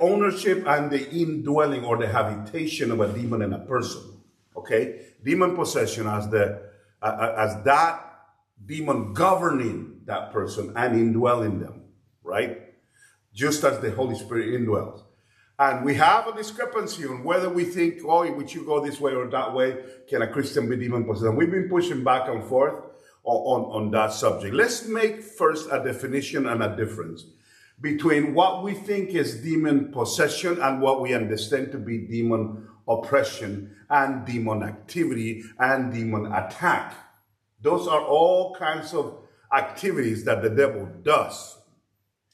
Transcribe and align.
ownership 0.00 0.66
and 0.66 0.90
the 0.90 1.10
indwelling 1.10 1.84
or 1.84 1.96
the 1.96 2.08
habitation 2.08 2.90
of 2.90 3.00
a 3.00 3.12
demon 3.12 3.42
in 3.42 3.52
a 3.52 3.58
person. 3.58 4.02
Okay, 4.56 5.00
demon 5.22 5.54
possession 5.54 6.06
as 6.06 6.28
the 6.28 6.62
uh, 7.02 7.34
as 7.36 7.62
that 7.64 8.02
demon 8.64 9.12
governing 9.12 10.00
that 10.06 10.32
person 10.32 10.72
and 10.76 10.98
indwelling 10.98 11.60
them, 11.60 11.82
right? 12.22 12.74
Just 13.34 13.64
as 13.64 13.78
the 13.80 13.90
Holy 13.90 14.14
Spirit 14.16 14.60
indwells. 14.60 15.02
And 15.58 15.84
we 15.84 15.94
have 15.94 16.26
a 16.26 16.36
discrepancy 16.36 17.06
on 17.06 17.24
whether 17.24 17.48
we 17.48 17.64
think, 17.64 18.02
oh, 18.04 18.30
would 18.30 18.52
you 18.52 18.64
go 18.64 18.84
this 18.84 19.00
way 19.00 19.14
or 19.14 19.26
that 19.28 19.54
way? 19.54 19.78
Can 20.08 20.22
a 20.22 20.26
Christian 20.26 20.68
be 20.68 20.76
demon 20.76 21.04
possessed? 21.04 21.28
And 21.28 21.36
we've 21.36 21.50
been 21.50 21.68
pushing 21.68 22.04
back 22.04 22.28
and 22.28 22.44
forth 22.44 22.74
on, 23.24 23.36
on, 23.36 23.84
on 23.84 23.90
that 23.92 24.12
subject. 24.12 24.54
Let's 24.54 24.86
make 24.86 25.22
first 25.22 25.68
a 25.72 25.82
definition 25.82 26.46
and 26.46 26.62
a 26.62 26.76
difference 26.76 27.24
between 27.80 28.34
what 28.34 28.62
we 28.62 28.74
think 28.74 29.10
is 29.10 29.42
demon 29.42 29.92
possession 29.92 30.60
and 30.60 30.80
what 30.80 31.00
we 31.00 31.14
understand 31.14 31.72
to 31.72 31.78
be 31.78 31.98
demon 31.98 32.66
oppression 32.88 33.74
and 33.90 34.24
demon 34.24 34.62
activity 34.62 35.44
and 35.58 35.92
demon 35.92 36.32
attack. 36.32 36.94
Those 37.60 37.86
are 37.86 38.00
all 38.00 38.54
kinds 38.54 38.94
of 38.94 39.18
activities 39.52 40.24
that 40.24 40.42
the 40.42 40.50
devil 40.50 40.88
does, 41.02 41.58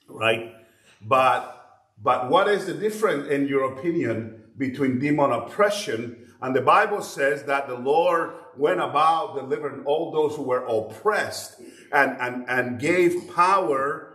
right? 0.08 0.54
But 1.00 1.58
but 2.02 2.30
what 2.30 2.48
is 2.48 2.66
the 2.66 2.74
difference, 2.74 3.28
in 3.28 3.46
your 3.46 3.72
opinion, 3.72 4.42
between 4.58 4.98
demon 4.98 5.30
oppression 5.30 6.22
and 6.42 6.56
the 6.56 6.60
Bible 6.60 7.02
says 7.02 7.44
that 7.44 7.68
the 7.68 7.76
Lord 7.76 8.32
went 8.56 8.80
about 8.80 9.36
delivering 9.36 9.84
all 9.84 10.10
those 10.10 10.36
who 10.36 10.42
were 10.42 10.64
oppressed 10.66 11.60
and, 11.92 12.16
and, 12.20 12.44
and 12.48 12.80
gave 12.80 13.32
power 13.32 14.11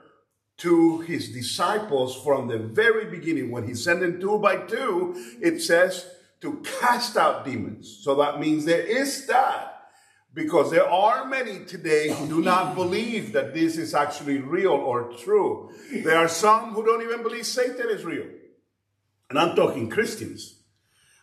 to 0.57 0.99
his 1.01 1.29
disciples 1.29 2.15
from 2.23 2.47
the 2.47 2.57
very 2.57 3.05
beginning. 3.05 3.51
When 3.51 3.67
he 3.67 3.75
sent 3.75 3.99
them 3.99 4.19
two 4.19 4.39
by 4.39 4.57
two, 4.57 5.15
it 5.41 5.61
says 5.61 6.09
to 6.41 6.63
cast 6.79 7.17
out 7.17 7.45
demons. 7.45 7.99
So 8.01 8.15
that 8.15 8.39
means 8.39 8.65
there 8.65 8.81
is 8.81 9.27
that. 9.27 9.73
Because 10.33 10.69
there 10.69 10.87
are 10.87 11.25
many 11.25 11.65
today 11.65 12.09
who 12.09 12.27
do 12.27 12.41
not 12.41 12.75
believe 12.75 13.33
that 13.33 13.55
this 13.55 13.75
is 13.77 13.95
actually 13.95 14.37
real 14.37 14.73
or 14.73 15.11
true. 15.13 15.71
There 15.91 16.17
are 16.17 16.27
some 16.27 16.73
who 16.73 16.85
don't 16.85 17.01
even 17.01 17.23
believe 17.23 17.47
Satan 17.47 17.89
is 17.89 18.05
real. 18.05 18.27
And 19.29 19.39
I'm 19.39 19.55
talking 19.55 19.89
Christians. 19.89 20.61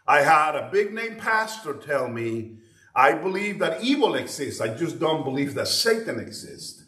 I 0.06 0.22
had 0.22 0.56
a 0.56 0.68
big 0.70 0.92
name 0.92 1.16
pastor 1.16 1.74
tell 1.74 2.08
me, 2.08 2.58
I 2.94 3.14
believe 3.14 3.60
that 3.60 3.82
evil 3.82 4.14
exists. 4.14 4.60
I 4.60 4.76
just 4.76 4.98
don't 4.98 5.24
believe 5.24 5.54
that 5.54 5.68
Satan 5.68 6.18
exists. 6.18 6.83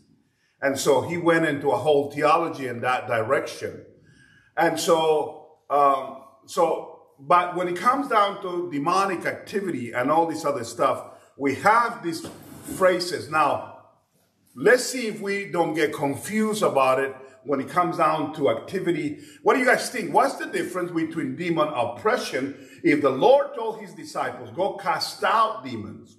And 0.62 0.78
so 0.78 1.02
he 1.02 1.16
went 1.16 1.46
into 1.46 1.70
a 1.70 1.76
whole 1.76 2.10
theology 2.10 2.66
in 2.66 2.80
that 2.80 3.06
direction. 3.06 3.84
And 4.56 4.80
so, 4.80 5.48
um, 5.68 6.22
so, 6.46 7.00
but 7.18 7.56
when 7.56 7.68
it 7.68 7.76
comes 7.76 8.08
down 8.08 8.40
to 8.42 8.70
demonic 8.70 9.26
activity 9.26 9.92
and 9.92 10.10
all 10.10 10.26
this 10.26 10.44
other 10.44 10.64
stuff, 10.64 11.04
we 11.36 11.56
have 11.56 12.02
these 12.02 12.26
phrases. 12.76 13.30
Now, 13.30 13.80
let's 14.54 14.84
see 14.84 15.06
if 15.06 15.20
we 15.20 15.46
don't 15.46 15.74
get 15.74 15.92
confused 15.92 16.62
about 16.62 17.00
it 17.00 17.14
when 17.44 17.60
it 17.60 17.68
comes 17.68 17.98
down 17.98 18.34
to 18.34 18.50
activity. 18.50 19.20
What 19.42 19.54
do 19.54 19.60
you 19.60 19.66
guys 19.66 19.88
think? 19.90 20.12
What's 20.12 20.36
the 20.36 20.46
difference 20.46 20.90
between 20.90 21.36
demon 21.36 21.68
oppression? 21.68 22.56
If 22.82 23.02
the 23.02 23.10
Lord 23.10 23.54
told 23.54 23.80
his 23.80 23.94
disciples, 23.94 24.50
go 24.50 24.76
cast 24.76 25.22
out 25.22 25.64
demons, 25.64 26.16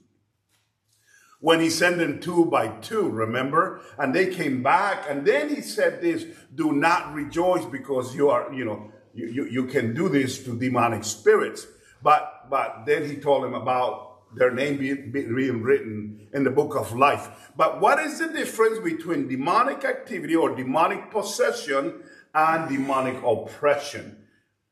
when 1.39 1.59
he 1.59 1.69
sent 1.69 1.97
them 1.97 2.19
two 2.19 2.45
by 2.45 2.67
two, 2.67 3.09
remember? 3.09 3.81
And 3.97 4.13
they 4.13 4.27
came 4.27 4.63
back, 4.63 5.05
and 5.07 5.25
then 5.25 5.49
he 5.49 5.61
said 5.61 6.01
this, 6.01 6.25
do 6.53 6.71
not 6.71 7.13
rejoice 7.13 7.65
because 7.65 8.15
you 8.15 8.29
are, 8.29 8.51
you 8.51 8.65
know, 8.65 8.91
you, 9.13 9.27
you, 9.27 9.45
you 9.45 9.65
can 9.65 9.93
do 9.93 10.09
this 10.09 10.43
to 10.45 10.57
demonic 10.57 11.03
spirits. 11.03 11.67
But, 12.01 12.49
but 12.49 12.85
then 12.85 13.07
he 13.07 13.17
told 13.17 13.43
them 13.43 13.53
about 13.53 14.35
their 14.35 14.51
name 14.51 14.77
being, 14.77 15.11
being 15.11 15.61
written 15.61 16.27
in 16.33 16.43
the 16.43 16.49
book 16.49 16.75
of 16.75 16.95
life. 16.95 17.51
But 17.55 17.81
what 17.81 17.99
is 17.99 18.19
the 18.19 18.27
difference 18.27 18.79
between 18.79 19.27
demonic 19.27 19.85
activity 19.85 20.35
or 20.35 20.55
demonic 20.55 21.11
possession 21.11 22.03
and 22.33 22.69
demonic 22.69 23.21
oppression? 23.23 24.25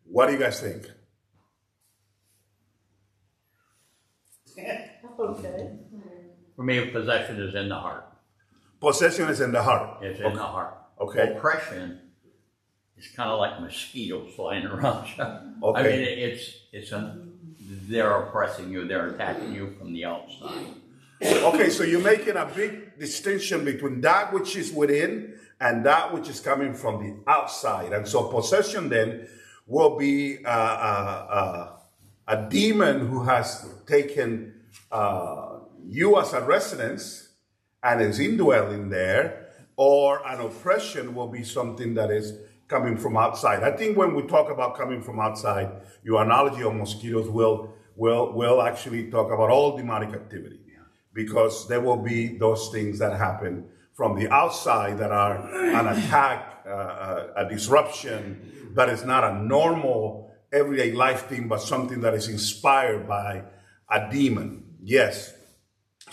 What 0.04 0.28
do 0.28 0.34
you 0.34 0.40
guys 0.40 0.60
think? 0.60 0.90
Okay. 5.18 5.85
For 6.56 6.64
me, 6.64 6.90
possession 6.90 7.42
is 7.42 7.56
in 7.56 7.70
the 7.70 7.76
heart. 7.76 8.06
Possession 8.80 9.30
is 9.30 9.42
in 9.42 9.52
the 9.52 9.62
heart. 9.62 10.04
It's 10.04 10.20
in 10.20 10.26
okay. 10.28 10.36
the 10.36 10.44
heart. 10.44 10.78
Okay. 11.00 11.34
Oppression 11.36 12.00
is 12.98 13.08
kind 13.10 13.30
of 13.30 13.40
like 13.40 13.60
mosquitoes 13.62 14.34
flying 14.36 14.66
around. 14.66 15.08
you. 15.18 15.24
Okay. 15.64 15.80
I 15.80 15.84
mean, 15.84 16.02
it's 16.02 16.58
it's 16.72 16.92
a 16.92 17.18
they're 17.90 18.12
oppressing 18.12 18.72
you. 18.72 18.88
They're 18.88 19.08
attacking 19.10 19.54
you 19.54 19.76
from 19.78 19.94
the 19.94 20.06
outside. 20.06 20.68
Okay, 21.22 21.70
so 21.70 21.84
you're 21.84 22.02
making 22.02 22.36
a 22.36 22.46
big 22.46 23.00
distinction 23.00 23.64
between 23.64 24.02
that 24.02 24.34
which 24.34 24.56
is 24.56 24.72
within 24.72 25.34
and 25.62 25.86
that 25.86 26.14
which 26.14 26.28
is 26.28 26.40
coming 26.40 26.74
from 26.74 27.02
the 27.02 27.32
outside. 27.32 27.94
And 27.94 28.08
so 28.08 28.24
possession 28.24 28.90
then 28.90 29.28
will 29.66 29.98
be 29.98 30.44
uh, 30.46 30.50
uh, 30.50 31.28
uh, 31.30 31.78
a 32.28 32.50
demon 32.50 33.08
who 33.08 33.24
has 33.24 33.66
taken 33.88 34.54
uh, 34.92 35.55
you 35.88 36.20
as 36.20 36.34
a 36.34 36.42
residence 36.42 37.30
and 37.84 38.02
is 38.02 38.20
indwelling 38.20 38.90
there, 38.90 39.48
or 39.78 40.26
an 40.28 40.40
oppression 40.40 41.14
will 41.14 41.28
be 41.28 41.44
something 41.44 41.94
that 41.96 42.10
is 42.10 42.34
coming 42.68 42.98
from 42.98 43.18
outside. 43.18 43.64
I 43.64 43.72
think 43.72 43.98
when 43.98 44.16
we 44.16 44.24
talk 44.24 44.50
about 44.50 44.76
coming 44.76 45.02
from 45.02 45.20
outside, 45.20 45.70
your 46.04 46.24
analogy 46.24 46.64
of 46.64 46.74
mosquitoes 46.74 47.30
will 47.30 47.74
will 47.96 48.34
will 48.34 48.62
actually 48.62 49.10
talk 49.10 49.32
about 49.32 49.50
all 49.50 49.78
demonic 49.78 50.14
activity 50.14 50.60
because 51.16 51.68
there 51.68 51.80
will 51.80 51.98
be 51.98 52.38
those 52.38 52.70
things 52.70 53.00
that 53.00 53.18
happen 53.18 53.66
from 53.94 54.20
the 54.20 54.30
outside 54.30 54.98
that 55.00 55.12
are 55.12 55.38
an 55.56 55.88
attack, 55.88 56.62
uh, 56.68 56.70
a, 56.70 57.46
a 57.46 57.50
disruption, 57.50 58.70
but 58.76 58.90
it's 58.90 59.06
not 59.06 59.24
a 59.24 59.34
normal 59.42 60.30
everyday 60.52 60.92
life 60.92 61.28
thing, 61.28 61.48
but 61.48 61.62
something 61.62 62.02
that 62.02 62.14
is 62.14 62.28
inspired 62.28 63.08
by 63.08 63.42
a 63.90 64.12
demon. 64.12 64.66
Yes. 64.84 65.34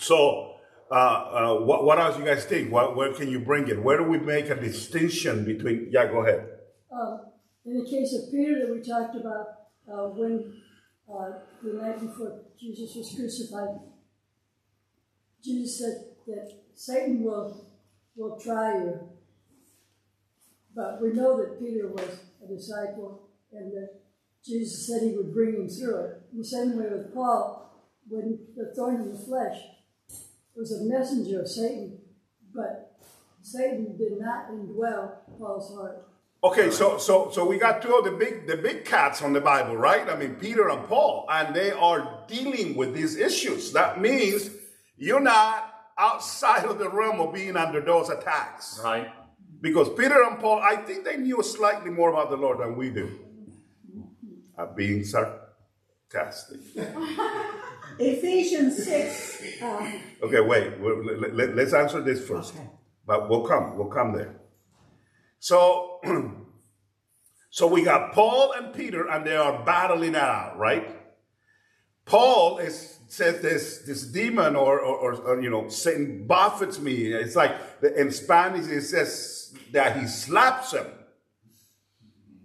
So, 0.03 0.55
uh, 0.91 0.95
uh, 0.95 1.55
what, 1.61 1.85
what 1.85 1.97
else 1.97 2.17
you 2.19 2.25
guys 2.25 2.43
think? 2.43 2.73
What, 2.73 2.97
where 2.97 3.13
can 3.13 3.29
you 3.29 3.39
bring 3.39 3.69
it? 3.69 3.81
Where 3.81 3.97
do 3.97 4.03
we 4.03 4.17
make 4.17 4.49
a 4.49 4.55
distinction 4.55 5.45
between? 5.45 5.87
Yeah, 5.91 6.07
go 6.07 6.25
ahead. 6.25 6.45
Um, 6.91 7.21
in 7.65 7.79
the 7.79 7.89
case 7.89 8.13
of 8.13 8.29
Peter 8.29 8.59
that 8.59 8.73
we 8.75 8.81
talked 8.81 9.15
about, 9.15 9.47
uh, 9.89 10.09
when 10.09 10.61
uh, 11.09 11.39
the 11.63 11.81
night 11.81 12.01
before 12.01 12.41
Jesus 12.59 12.97
was 12.97 13.15
crucified, 13.15 13.79
Jesus 15.41 15.79
said 15.79 16.03
that 16.27 16.51
Satan 16.75 17.23
will 17.23 17.65
will 18.17 18.37
try 18.37 18.75
you. 18.75 19.09
But 20.75 21.01
we 21.01 21.13
know 21.13 21.37
that 21.37 21.59
Peter 21.59 21.87
was 21.87 22.19
a 22.43 22.47
disciple 22.53 23.29
and 23.53 23.71
that 23.71 24.01
Jesus 24.45 24.85
said 24.85 25.01
he 25.01 25.15
would 25.15 25.33
bring 25.33 25.55
him 25.55 25.69
through 25.69 25.95
it. 25.95 26.21
The 26.33 26.43
same 26.43 26.77
way 26.77 26.89
with 26.89 27.13
Paul, 27.13 27.87
when 28.09 28.39
the 28.57 28.73
thorn 28.75 29.01
in 29.01 29.13
the 29.13 29.17
flesh 29.17 29.57
was 30.55 30.71
a 30.71 30.83
messenger 30.83 31.41
of 31.41 31.47
Satan, 31.47 31.99
but 32.53 32.95
Satan 33.41 33.97
did 33.97 34.19
not 34.19 34.49
indwell 34.51 35.11
Paul's 35.37 35.73
heart. 35.75 36.07
Okay, 36.43 36.71
so 36.71 36.97
so 36.97 37.29
so 37.31 37.45
we 37.45 37.57
got 37.57 37.81
two 37.81 37.95
of 37.95 38.03
the 38.03 38.11
big 38.11 38.47
the 38.47 38.57
big 38.57 38.83
cats 38.83 39.21
on 39.21 39.31
the 39.31 39.39
Bible, 39.39 39.77
right? 39.77 40.09
I 40.09 40.15
mean 40.17 40.35
Peter 40.35 40.69
and 40.69 40.85
Paul, 40.87 41.25
and 41.29 41.55
they 41.55 41.71
are 41.71 42.25
dealing 42.27 42.75
with 42.75 42.93
these 42.93 43.15
issues. 43.15 43.71
That 43.71 44.01
means 44.01 44.49
you're 44.97 45.21
not 45.21 45.73
outside 45.97 46.65
of 46.65 46.79
the 46.79 46.89
realm 46.89 47.21
of 47.21 47.33
being 47.33 47.55
under 47.55 47.79
those 47.79 48.09
attacks. 48.09 48.79
Right. 48.83 49.07
Because 49.61 49.87
Peter 49.89 50.21
and 50.23 50.39
Paul, 50.39 50.59
I 50.59 50.75
think 50.75 51.05
they 51.05 51.15
knew 51.15 51.41
slightly 51.41 51.89
more 51.89 52.09
about 52.09 52.29
the 52.29 52.35
Lord 52.35 52.59
than 52.59 52.75
we 52.75 52.89
do. 52.89 53.19
I'm 54.57 54.75
being 54.75 55.05
sarcastic. 55.05 55.42
Ephesians 57.99 58.83
6, 58.85 59.61
uh, 59.61 59.91
Okay, 60.23 60.39
wait. 60.39 60.79
let- 60.81 61.33
let- 61.35 61.55
Let's 61.55 61.73
answer 61.73 62.01
this 62.01 62.25
first. 62.27 62.55
Okay. 62.55 62.69
But 63.05 63.29
we'll 63.29 63.45
come. 63.45 63.77
We'll 63.77 63.87
come 63.89 64.13
there. 64.13 64.35
So, 65.39 65.99
so 67.49 67.67
we 67.67 67.83
got 67.83 68.13
Paul 68.13 68.53
and 68.53 68.73
Peter, 68.73 69.07
and 69.09 69.25
they 69.25 69.35
are 69.35 69.63
battling 69.65 70.11
it 70.15 70.15
out, 70.15 70.57
right? 70.57 70.87
Paul 72.05 72.57
is 72.59 72.99
says 73.07 73.41
this 73.41 73.79
this 73.85 74.03
demon 74.07 74.55
or 74.55 74.79
or, 74.79 75.13
or 75.13 75.41
you 75.41 75.49
know 75.49 75.67
Satan 75.69 76.25
buffets 76.27 76.79
me. 76.79 77.13
It's 77.13 77.35
like 77.35 77.55
in 77.95 78.11
Spanish 78.11 78.67
it 78.67 78.81
says 78.81 79.53
that 79.71 79.97
he 79.99 80.07
slaps 80.07 80.73
him. 80.73 80.87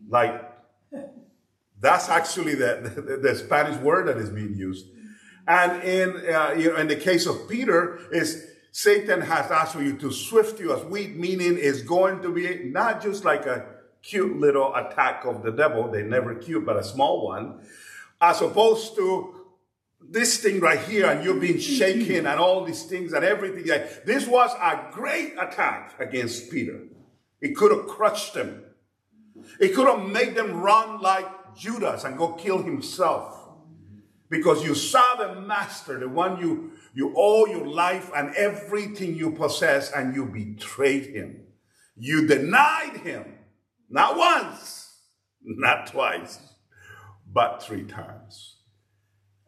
Like 0.08 0.44
that's 1.80 2.08
actually 2.08 2.54
the, 2.54 2.92
the, 2.94 3.16
the 3.16 3.34
Spanish 3.34 3.76
word 3.80 4.08
that 4.08 4.16
is 4.16 4.30
being 4.30 4.56
used. 4.56 4.86
And 5.46 5.82
in 5.82 6.10
uh, 6.32 6.54
you 6.56 6.70
know 6.70 6.76
in 6.76 6.88
the 6.88 6.96
case 6.96 7.26
of 7.26 7.48
Peter 7.48 7.98
is 8.12 8.46
Satan 8.72 9.22
has 9.22 9.50
asked 9.50 9.74
for 9.74 9.82
you 9.82 9.96
to 9.98 10.12
swift 10.12 10.60
you 10.60 10.74
as 10.74 10.84
wheat, 10.84 11.16
meaning 11.16 11.56
is 11.56 11.82
going 11.82 12.22
to 12.22 12.32
be 12.32 12.64
not 12.64 13.02
just 13.02 13.24
like 13.24 13.46
a 13.46 13.66
cute 14.02 14.38
little 14.38 14.74
attack 14.74 15.24
of 15.24 15.42
the 15.42 15.50
devil. 15.50 15.90
They 15.90 16.02
never 16.02 16.34
cute, 16.34 16.64
but 16.64 16.76
a 16.76 16.84
small 16.84 17.26
one, 17.26 17.60
as 18.20 18.40
opposed 18.40 18.94
to 18.96 19.34
this 20.00 20.38
thing 20.38 20.60
right 20.60 20.78
here 20.80 21.06
and 21.06 21.24
you're 21.24 21.40
being 21.40 21.58
shaken 21.58 22.26
and 22.26 22.40
all 22.40 22.64
these 22.64 22.84
things 22.84 23.12
and 23.12 23.24
everything. 23.24 23.64
This 24.06 24.26
was 24.26 24.50
a 24.54 24.90
great 24.92 25.34
attack 25.38 25.94
against 25.98 26.50
Peter. 26.50 26.80
It 27.40 27.56
could 27.56 27.70
have 27.72 27.86
crushed 27.86 28.34
him. 28.34 28.62
It 29.60 29.74
could 29.74 29.86
have 29.86 30.08
made 30.08 30.34
them 30.34 30.60
run 30.60 31.00
like 31.00 31.26
Judas 31.56 32.04
and 32.04 32.18
go 32.18 32.32
kill 32.32 32.62
himself. 32.62 33.34
Because 34.30 34.62
you 34.62 34.74
saw 34.74 35.14
the 35.16 35.40
master, 35.40 35.98
the 35.98 36.08
one 36.08 36.38
you, 36.38 36.72
you 36.94 37.14
owe 37.16 37.46
your 37.46 37.66
life 37.66 38.10
and 38.14 38.34
everything 38.34 39.14
you 39.14 39.30
possess, 39.32 39.90
and 39.90 40.14
you 40.14 40.26
betrayed 40.26 41.06
him. 41.06 41.44
You 41.96 42.26
denied 42.26 42.98
him. 42.98 43.24
Not 43.88 44.18
once, 44.18 45.00
not 45.42 45.86
twice, 45.86 46.38
but 47.32 47.62
three 47.62 47.84
times. 47.84 48.56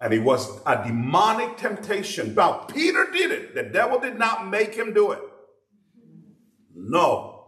And 0.01 0.15
it 0.15 0.21
was 0.21 0.61
a 0.65 0.83
demonic 0.83 1.59
temptation. 1.59 2.35
Now, 2.35 2.65
Peter 2.65 3.07
did 3.13 3.31
it. 3.31 3.55
The 3.55 3.65
devil 3.65 4.01
did 4.01 4.19
not 4.19 4.49
make 4.49 4.75
him 4.75 4.95
do 4.95 5.13
it. 5.13 5.21
No. 6.75 7.40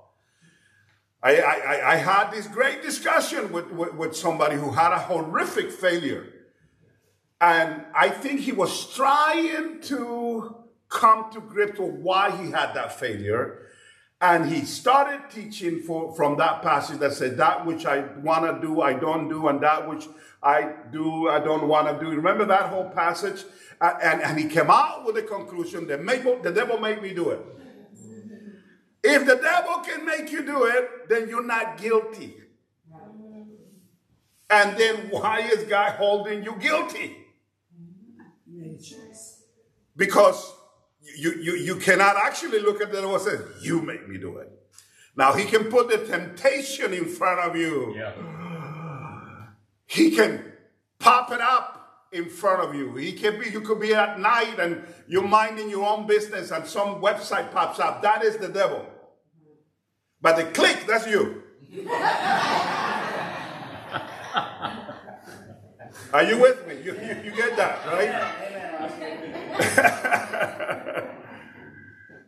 I, 1.22 1.36
I, 1.36 1.92
I 1.92 1.96
had 1.96 2.30
this 2.32 2.48
great 2.48 2.82
discussion 2.82 3.52
with, 3.52 3.70
with, 3.70 3.94
with 3.94 4.16
somebody 4.16 4.56
who 4.56 4.70
had 4.72 4.92
a 4.92 4.98
horrific 4.98 5.70
failure. 5.70 6.26
And 7.40 7.84
I 7.94 8.08
think 8.08 8.40
he 8.40 8.52
was 8.52 8.92
trying 8.94 9.80
to 9.82 10.56
come 10.88 11.30
to 11.32 11.40
grips 11.40 11.78
with 11.78 11.94
why 11.94 12.30
he 12.30 12.50
had 12.50 12.74
that 12.74 12.98
failure. 12.98 13.68
And 14.20 14.52
he 14.52 14.64
started 14.64 15.30
teaching 15.30 15.80
for, 15.80 16.14
from 16.14 16.38
that 16.38 16.62
passage 16.62 16.98
that 16.98 17.12
said, 17.12 17.36
That 17.36 17.66
which 17.66 17.86
I 17.86 18.02
want 18.18 18.44
to 18.44 18.64
do, 18.64 18.80
I 18.80 18.92
don't 18.92 19.28
do, 19.28 19.48
and 19.48 19.60
that 19.62 19.88
which 19.88 20.06
I 20.42 20.74
do, 20.92 21.28
I 21.28 21.40
don't 21.40 21.66
want 21.66 21.88
to 21.88 22.04
do. 22.04 22.10
Remember 22.12 22.44
that 22.44 22.66
whole 22.66 22.88
passage? 22.90 23.44
Uh, 23.80 23.94
and, 24.00 24.22
and 24.22 24.38
he 24.38 24.48
came 24.48 24.70
out 24.70 25.04
with 25.04 25.16
the 25.16 25.22
conclusion 25.22 25.88
that 25.88 26.00
the 26.04 26.52
devil 26.52 26.78
made 26.78 27.02
me 27.02 27.12
do 27.12 27.30
it. 27.30 27.40
If 29.04 29.26
the 29.26 29.36
devil 29.36 29.78
can 29.80 30.06
make 30.06 30.30
you 30.30 30.44
do 30.44 30.64
it, 30.64 31.08
then 31.08 31.28
you're 31.28 31.44
not 31.44 31.76
guilty. 31.76 32.36
And 34.48 34.76
then 34.76 35.08
why 35.10 35.40
is 35.40 35.64
God 35.64 35.92
holding 35.92 36.44
you 36.44 36.54
guilty? 36.60 37.16
Because 39.96 40.52
you, 41.16 41.32
you, 41.34 41.54
you 41.54 41.76
cannot 41.76 42.16
actually 42.16 42.60
look 42.60 42.80
at 42.80 42.90
the 42.92 43.00
devil 43.00 43.14
and 43.14 43.22
say, 43.22 43.38
You 43.60 43.82
make 43.82 44.08
me 44.08 44.18
do 44.18 44.38
it. 44.38 44.50
Now, 45.16 45.32
he 45.34 45.44
can 45.44 45.64
put 45.64 45.88
the 45.88 45.98
temptation 46.06 46.92
in 46.94 47.06
front 47.06 47.40
of 47.40 47.56
you. 47.56 47.94
Yeah. 47.96 48.12
He 49.86 50.10
can 50.10 50.52
pop 50.98 51.30
it 51.32 51.40
up 51.40 52.08
in 52.12 52.28
front 52.28 52.62
of 52.62 52.74
you. 52.74 52.94
He 52.96 53.12
can 53.12 53.38
be, 53.38 53.50
you 53.50 53.60
could 53.60 53.80
be 53.80 53.94
at 53.94 54.18
night 54.18 54.58
and 54.58 54.82
you're 55.06 55.26
minding 55.26 55.68
your 55.68 55.86
own 55.86 56.06
business 56.06 56.50
and 56.50 56.66
some 56.66 57.02
website 57.02 57.52
pops 57.52 57.78
up. 57.78 58.02
That 58.02 58.22
is 58.24 58.36
the 58.38 58.48
devil. 58.48 58.86
But 60.22 60.36
the 60.36 60.44
click, 60.44 60.86
that's 60.86 61.06
you. 61.06 61.42
Are 66.12 66.22
you 66.22 66.38
with 66.38 66.66
me? 66.66 66.76
You, 66.82 66.94
you, 66.94 67.16
you 67.24 67.32
get 67.36 67.56
that, 67.56 67.86
right? 67.86 68.68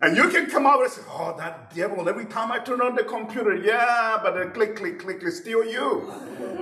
And 0.05 0.19
you 0.19 0.29
can 0.29 0.50
come 0.50 0.67
out 0.67 0.82
and 0.82 0.93
say, 0.93 1.00
oh, 1.08 1.35
that 1.38 1.75
devil, 1.75 2.06
every 2.06 2.26
time 2.26 2.52
I 2.52 2.58
turn 2.58 2.82
on 2.82 2.94
the 2.94 3.05
computer, 3.05 3.56
yeah, 3.56 4.19
but 4.23 4.35
the 4.35 4.50
click, 4.50 4.76
click, 4.76 4.99
click 4.99 5.23
is 5.23 5.38
still 5.38 5.64
you. 5.64 6.12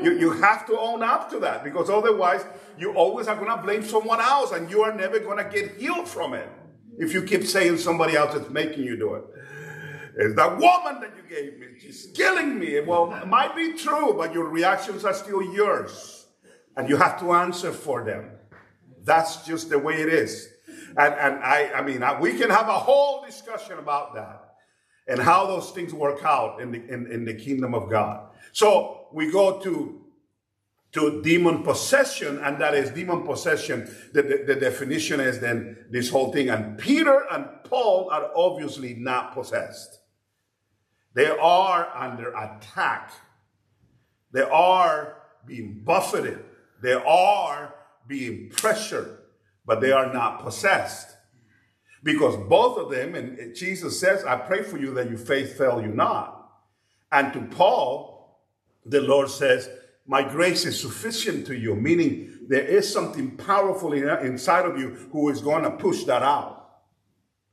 you. 0.00 0.16
You 0.16 0.30
have 0.30 0.64
to 0.68 0.78
own 0.78 1.02
up 1.02 1.28
to 1.30 1.40
that 1.40 1.64
because 1.64 1.90
otherwise 1.90 2.44
you 2.78 2.92
always 2.92 3.26
are 3.26 3.34
going 3.34 3.50
to 3.50 3.56
blame 3.60 3.82
someone 3.82 4.20
else 4.20 4.52
and 4.52 4.70
you 4.70 4.82
are 4.82 4.94
never 4.94 5.18
going 5.18 5.38
to 5.38 5.50
get 5.50 5.76
healed 5.76 6.06
from 6.06 6.34
it 6.34 6.48
if 6.98 7.12
you 7.12 7.24
keep 7.24 7.42
saying 7.44 7.78
somebody 7.78 8.14
else 8.14 8.32
is 8.36 8.48
making 8.48 8.84
you 8.84 8.96
do 8.96 9.14
it. 9.14 9.24
It's 10.16 10.34
that 10.36 10.58
woman 10.58 11.00
that 11.00 11.12
you 11.16 11.22
gave 11.28 11.58
me. 11.58 11.66
She's 11.80 12.10
killing 12.14 12.58
me. 12.58 12.80
Well, 12.80 13.12
it 13.14 13.26
might 13.26 13.56
be 13.56 13.72
true, 13.72 14.14
but 14.14 14.34
your 14.34 14.48
reactions 14.48 15.04
are 15.04 15.14
still 15.14 15.42
yours. 15.42 16.26
And 16.76 16.88
you 16.88 16.96
have 16.96 17.18
to 17.20 17.32
answer 17.32 17.72
for 17.72 18.04
them. 18.04 18.30
That's 19.04 19.46
just 19.46 19.70
the 19.70 19.78
way 19.78 20.02
it 20.02 20.08
is. 20.08 20.48
And, 20.96 21.14
and 21.14 21.42
I, 21.42 21.72
I 21.74 21.82
mean, 21.82 22.02
I, 22.02 22.20
we 22.20 22.38
can 22.38 22.50
have 22.50 22.68
a 22.68 22.78
whole 22.78 23.24
discussion 23.24 23.78
about 23.78 24.14
that 24.14 24.54
and 25.08 25.20
how 25.20 25.46
those 25.46 25.70
things 25.70 25.92
work 25.92 26.24
out 26.24 26.60
in 26.60 26.72
the, 26.72 26.78
in, 26.88 27.10
in 27.10 27.24
the 27.24 27.34
kingdom 27.34 27.74
of 27.74 27.90
God. 27.90 28.28
So 28.52 29.08
we 29.12 29.30
go 29.30 29.60
to 29.60 29.98
to 30.92 31.22
demon 31.22 31.62
possession, 31.62 32.38
and 32.40 32.60
that 32.60 32.74
is 32.74 32.90
demon 32.90 33.22
possession. 33.22 33.90
The, 34.12 34.22
the, 34.22 34.44
the, 34.46 34.54
definition 34.56 35.20
is 35.20 35.40
then 35.40 35.86
this 35.90 36.10
whole 36.10 36.30
thing. 36.30 36.50
And 36.50 36.76
Peter 36.76 37.24
and 37.30 37.46
Paul 37.64 38.10
are 38.10 38.30
obviously 38.36 38.94
not 38.94 39.32
possessed. 39.32 40.00
They 41.14 41.28
are 41.28 41.88
under 41.94 42.32
attack. 42.32 43.12
They 44.32 44.42
are 44.42 45.16
being 45.46 45.82
buffeted. 45.84 46.44
They 46.82 46.94
are 46.94 47.74
being 48.06 48.50
pressured 48.50 49.18
but 49.66 49.80
they 49.80 49.92
are 49.92 50.12
not 50.12 50.42
possessed. 50.42 51.16
Because 52.02 52.36
both 52.48 52.78
of 52.78 52.90
them, 52.90 53.14
and 53.14 53.54
Jesus 53.54 53.98
says, 54.00 54.24
I 54.24 54.36
pray 54.36 54.62
for 54.62 54.76
you 54.76 54.92
that 54.94 55.08
your 55.08 55.18
faith 55.18 55.56
fail 55.56 55.80
you 55.80 55.88
not. 55.88 56.50
And 57.12 57.32
to 57.32 57.42
Paul, 57.42 58.40
the 58.84 59.00
Lord 59.00 59.30
says, 59.30 59.68
My 60.06 60.22
grace 60.22 60.64
is 60.64 60.80
sufficient 60.80 61.46
to 61.46 61.56
you, 61.56 61.76
meaning 61.76 62.40
there 62.48 62.64
is 62.64 62.92
something 62.92 63.36
powerful 63.36 63.92
inside 63.92 64.64
of 64.64 64.78
you 64.78 64.88
who 65.12 65.28
is 65.28 65.40
going 65.40 65.62
to 65.62 65.70
push 65.70 66.02
that 66.04 66.22
out. 66.22 66.70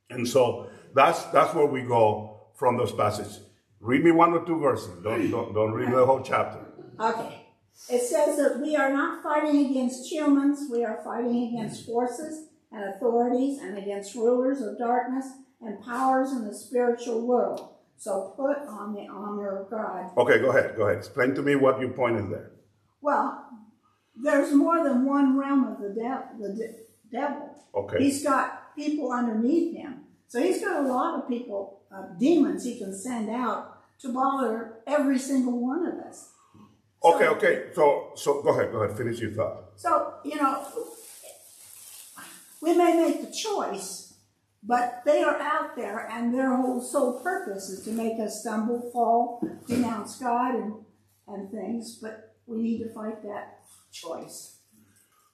And 0.09 0.27
so 0.27 0.69
that's 0.95 1.23
that's 1.25 1.53
where 1.53 1.67
we 1.67 1.83
go 1.83 2.47
from 2.55 2.75
those 2.75 2.91
passages. 2.91 3.41
Read 3.81 4.03
me 4.03 4.11
one 4.11 4.33
or 4.33 4.45
two 4.45 4.59
verses. 4.59 5.03
Don't, 5.03 5.31
don't, 5.31 5.53
don't 5.53 5.71
read 5.71 5.91
the 5.91 6.05
whole 6.05 6.21
chapter. 6.21 6.59
Okay. 6.99 7.45
It 7.89 8.01
says 8.01 8.37
that 8.37 8.59
we 8.61 8.75
are 8.75 8.91
not 8.91 9.23
fighting 9.23 9.65
against 9.67 10.11
humans, 10.11 10.69
we 10.69 10.83
are 10.83 11.01
fighting 11.03 11.53
against 11.53 11.85
forces 11.85 12.49
and 12.71 12.83
authorities 12.93 13.59
and 13.59 13.77
against 13.77 14.15
rulers 14.15 14.61
of 14.61 14.77
darkness 14.77 15.25
and 15.61 15.81
powers 15.83 16.31
in 16.31 16.45
the 16.45 16.53
spiritual 16.53 17.25
world. 17.25 17.75
So 17.97 18.33
put 18.35 18.57
on 18.67 18.93
the 18.93 19.07
armor 19.07 19.57
of 19.61 19.69
God. 19.69 20.11
Okay, 20.17 20.39
go 20.39 20.49
ahead. 20.49 20.75
Go 20.75 20.83
ahead. 20.83 20.97
Explain 20.97 21.35
to 21.35 21.41
me 21.41 21.55
what 21.55 21.79
your 21.79 21.89
point 21.89 22.17
is 22.17 22.29
there. 22.29 22.51
Well, 23.01 23.45
there's 24.15 24.53
more 24.53 24.83
than 24.83 25.05
one 25.05 25.37
realm 25.37 25.65
of 25.65 25.79
the, 25.81 25.89
de- 25.89 26.29
the 26.39 26.53
de- 26.53 26.75
devil. 27.11 27.55
Okay. 27.75 28.03
He's 28.03 28.23
got 28.23 28.75
people 28.75 29.11
underneath 29.11 29.75
him. 29.75 30.01
So 30.27 30.41
he's 30.41 30.61
got 30.61 30.85
a 30.85 30.87
lot 30.87 31.19
of 31.19 31.27
people, 31.27 31.81
uh, 31.93 32.13
demons 32.19 32.63
he 32.63 32.77
can 32.77 32.95
send 32.95 33.29
out 33.29 33.68
to 34.01 34.13
bother 34.13 34.79
every 34.87 35.19
single 35.19 35.59
one 35.59 35.85
of 35.85 35.99
us. 35.99 36.31
Okay, 37.03 37.25
so, 37.25 37.35
okay. 37.35 37.63
So, 37.73 38.11
so 38.15 38.41
go 38.41 38.49
ahead, 38.49 38.71
go 38.71 38.79
ahead. 38.79 38.97
Finish 38.97 39.19
your 39.19 39.31
thought. 39.31 39.71
So 39.75 40.15
you 40.23 40.35
know, 40.35 40.65
we 42.61 42.77
may 42.77 42.95
make 42.95 43.21
the 43.21 43.31
choice, 43.31 44.15
but 44.63 45.01
they 45.05 45.23
are 45.23 45.39
out 45.39 45.75
there, 45.75 46.07
and 46.11 46.33
their 46.33 46.55
whole 46.55 46.81
sole 46.81 47.21
purpose 47.21 47.69
is 47.69 47.85
to 47.85 47.91
make 47.91 48.19
us 48.19 48.41
stumble, 48.41 48.89
fall, 48.91 49.41
denounce 49.67 50.17
God, 50.17 50.55
and 50.55 50.73
and 51.27 51.49
things. 51.51 51.99
But 52.01 52.35
we 52.45 52.57
need 52.61 52.79
to 52.79 52.93
fight 52.93 53.21
that 53.23 53.59
choice. 53.91 54.57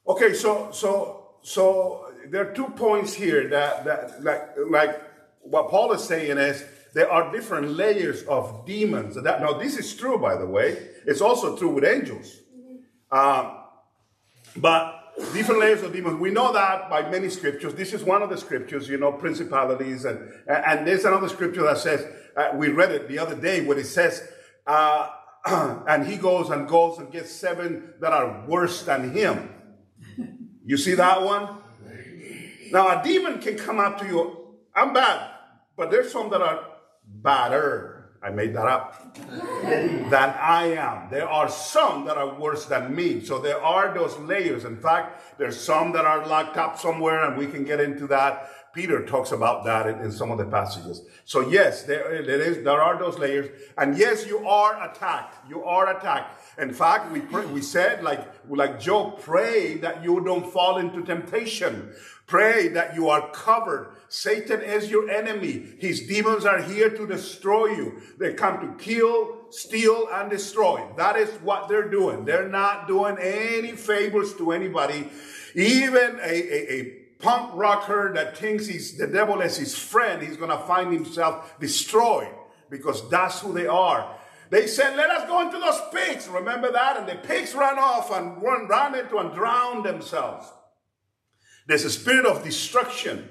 Okay, 0.08 0.34
so 0.34 0.70
so 0.72 1.38
so 1.42 2.14
there 2.30 2.48
are 2.48 2.54
two 2.54 2.68
points 2.70 3.14
here 3.14 3.48
that 3.50 3.86
that 3.86 4.24
like 4.24 4.50
like 4.70 5.02
what 5.42 5.70
Paul 5.70 5.94
is 5.94 6.04
saying 6.04 6.38
is 6.38 6.64
there 6.96 7.12
are 7.12 7.30
different 7.30 7.72
layers 7.72 8.24
of 8.24 8.66
demons. 8.66 9.22
That, 9.22 9.42
now, 9.42 9.52
this 9.52 9.78
is 9.78 9.94
true, 9.98 10.18
by 10.18 10.38
the 10.38 10.46
way. 10.46 10.78
It's 11.06 11.20
also 11.20 11.58
true 11.58 11.68
with 11.72 11.84
angels. 11.84 12.38
Uh, 13.12 13.64
but 14.56 15.14
different 15.34 15.60
layers 15.60 15.84
of 15.84 15.92
demons. 15.92 16.22
We 16.22 16.32
know 16.32 16.54
that 16.54 16.90
by 16.90 17.10
many 17.10 17.30
scriptures. 17.30 17.74
This 17.74 17.92
is 17.92 18.02
one 18.02 18.22
of 18.22 18.30
the 18.30 18.38
scriptures, 18.38 18.88
you 18.88 18.98
know, 18.98 19.12
principalities. 19.12 20.06
And, 20.06 20.32
and 20.48 20.88
there's 20.88 21.04
another 21.04 21.28
scripture 21.28 21.64
that 21.64 21.80
says, 21.80 22.08
uh, 22.38 22.52
we 22.56 22.70
read 22.70 22.92
it 22.92 23.10
the 23.10 23.20
other 23.20 23.36
day, 23.36 23.66
where 23.66 23.78
it 23.78 23.88
says, 23.88 24.26
uh, 24.66 25.10
and 25.46 26.08
he 26.08 26.16
goes 26.16 26.50
and 26.50 26.66
goes 26.66 26.98
and 26.98 27.12
gets 27.12 27.30
seven 27.30 27.94
that 28.00 28.14
are 28.14 28.46
worse 28.48 28.84
than 28.84 29.12
him. 29.12 29.50
You 30.66 30.78
see 30.78 30.96
that 30.96 31.22
one? 31.22 31.58
Now, 32.72 33.02
a 33.02 33.04
demon 33.04 33.42
can 33.42 33.58
come 33.58 33.80
up 33.82 34.00
to 34.00 34.08
you. 34.08 34.56
I'm 34.74 34.94
bad, 34.94 35.30
but 35.76 35.92
there's 35.92 36.10
some 36.10 36.30
that 36.30 36.42
are 36.42 36.75
badder. 37.26 37.92
I 38.24 38.30
made 38.30 38.56
that 38.56 38.66
up. 38.66 39.14
than 39.20 40.30
I 40.40 40.76
am. 40.78 41.10
There 41.12 41.30
are 41.30 41.50
some 41.50 42.06
that 42.06 42.18
are 42.18 42.40
worse 42.40 42.66
than 42.66 42.96
me. 42.96 43.24
So 43.24 43.38
there 43.40 43.62
are 43.62 43.94
those 43.94 44.18
layers. 44.18 44.66
In 44.66 44.78
fact, 44.78 45.38
there's 45.38 45.60
some 45.60 45.92
that 45.92 46.06
are 46.06 46.26
locked 46.26 46.58
up 46.58 46.80
somewhere, 46.80 47.24
and 47.26 47.38
we 47.38 47.46
can 47.46 47.66
get 47.66 47.80
into 47.80 48.08
that 48.08 48.50
Peter 48.76 49.06
talks 49.06 49.32
about 49.32 49.64
that 49.64 49.88
in, 49.88 50.02
in 50.02 50.12
some 50.12 50.30
of 50.32 50.38
the 50.38 50.44
passages. 50.44 51.02
So 51.24 51.50
yes, 51.50 51.84
there, 51.84 52.22
there 52.24 52.42
is 52.42 52.62
there 52.64 52.82
are 52.82 53.00
those 53.00 53.18
layers, 53.18 53.50
and 53.78 53.98
yes, 53.98 54.28
you 54.28 54.46
are 54.46 54.90
attacked. 54.92 55.50
You 55.50 55.64
are 55.64 55.98
attacked. 55.98 56.60
In 56.60 56.74
fact, 56.74 57.12
we 57.14 57.22
pray, 57.22 57.46
we 57.46 57.62
said 57.62 58.04
like 58.04 58.28
like 58.50 58.78
Job, 58.78 59.22
pray 59.22 59.78
that 59.78 60.04
you 60.04 60.22
don't 60.26 60.52
fall 60.52 60.78
into 60.78 61.02
temptation. 61.04 61.94
Pray 62.28 62.70
that 62.70 62.96
you 62.96 63.10
are 63.10 63.30
covered. 63.32 63.96
Satan 64.10 64.62
is 64.62 64.90
your 64.90 65.10
enemy. 65.10 65.76
His 65.78 66.08
demons 66.08 66.44
are 66.44 66.62
here 66.62 66.90
to 66.90 67.06
destroy 67.06 67.68
you. 67.68 68.02
They 68.18 68.34
come 68.34 68.62
to 68.62 68.84
kill, 68.84 69.52
steal, 69.52 70.08
and 70.12 70.30
destroy. 70.30 70.84
That 70.98 71.18
is 71.18 71.30
what 71.42 71.70
they're 71.70 71.90
doing. 71.90 72.26
They're 72.26 72.50
not 72.50 72.88
doing 72.88 73.18
any 73.20 73.74
favors 73.74 74.34
to 74.36 74.52
anybody. 74.54 75.10
Even 75.54 76.20
a, 76.20 76.34
a, 76.34 76.74
a 76.74 76.84
punk 77.20 77.52
rocker 77.54 78.12
that 78.16 78.38
thinks 78.38 78.66
he's 78.66 78.98
the 78.98 79.08
devil 79.08 79.42
is 79.42 79.58
his 79.58 79.78
friend, 79.78 80.22
he's 80.22 80.38
gonna 80.38 80.60
find 80.60 80.92
himself 80.92 81.58
destroyed 81.60 82.34
because 82.70 83.08
that's 83.10 83.40
who 83.40 83.54
they 83.54 83.68
are. 83.68 84.16
They 84.50 84.68
said, 84.68 84.96
let 84.96 85.10
us 85.10 85.28
go 85.28 85.42
into 85.42 85.60
those 85.60 85.82
pigs. 85.94 86.28
Remember 86.28 86.72
that? 86.72 86.98
And 86.98 87.08
the 87.08 87.16
pigs 87.16 87.54
ran 87.56 87.80
off 87.80 88.12
and 88.12 88.42
run, 88.42 88.68
ran 88.68 88.96
into 88.96 89.18
and 89.18 89.34
drowned 89.34 89.86
themselves. 89.86 90.48
There's 91.68 91.86
a 91.86 91.90
spirit 91.90 92.26
of 92.26 92.44
destruction. 92.44 93.30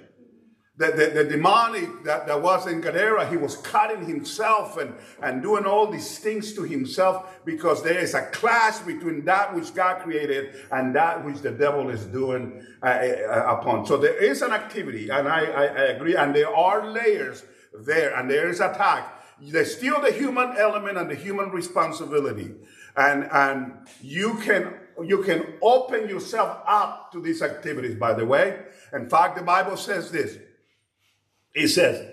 The, 0.77 0.87
the, 0.87 1.23
the, 1.23 1.25
demonic 1.25 2.03
that, 2.03 2.27
that 2.27 2.43
was 2.43 2.67
in 2.67 2.81
Gadara, 2.81 3.31
he 3.31 3.37
was 3.37 3.57
cutting 3.59 4.07
himself 4.07 4.77
and, 4.77 4.93
and 5.23 5.41
doing 5.41 5.67
all 5.67 5.89
these 5.89 6.19
things 6.19 6.53
to 6.55 6.65
himself 6.65 7.45
because 7.45 7.85
there 7.85 7.97
is 7.97 8.13
a 8.15 8.23
clash 8.33 8.79
between 8.81 9.25
that 9.27 9.55
which 9.55 9.73
God 9.73 10.03
created 10.03 10.57
and 10.73 10.93
that 10.97 11.25
which 11.25 11.43
the 11.43 11.53
devil 11.53 11.91
is 11.91 12.05
doing 12.07 12.67
uh, 12.83 12.87
uh, 12.87 13.57
upon. 13.57 13.87
So 13.87 13.97
there 13.97 14.21
is 14.21 14.43
an 14.43 14.51
activity, 14.51 15.11
and 15.11 15.29
I, 15.29 15.45
I, 15.45 15.65
I 15.65 15.83
agree, 15.95 16.17
and 16.17 16.35
there 16.35 16.53
are 16.53 16.91
layers 16.91 17.45
there, 17.73 18.13
and 18.17 18.29
there 18.29 18.49
is 18.49 18.59
attack. 18.59 19.23
There's 19.41 19.77
still 19.77 20.01
the 20.01 20.11
human 20.11 20.57
element 20.59 20.99
and 20.99 21.09
the 21.09 21.15
human 21.15 21.51
responsibility. 21.51 22.51
And, 22.97 23.29
and 23.33 23.75
you 24.01 24.35
can 24.39 24.75
you 25.03 25.23
can 25.23 25.55
open 25.63 26.09
yourself 26.09 26.59
up 26.67 27.13
to 27.13 27.21
these 27.21 27.43
activities, 27.43 27.97
by 27.97 28.13
the 28.13 28.25
way. 28.25 28.61
In 28.93 29.09
fact, 29.09 29.37
the 29.37 29.43
Bible 29.43 29.77
says 29.77 30.11
this. 30.11 30.39
It 31.55 31.69
says, 31.69 32.11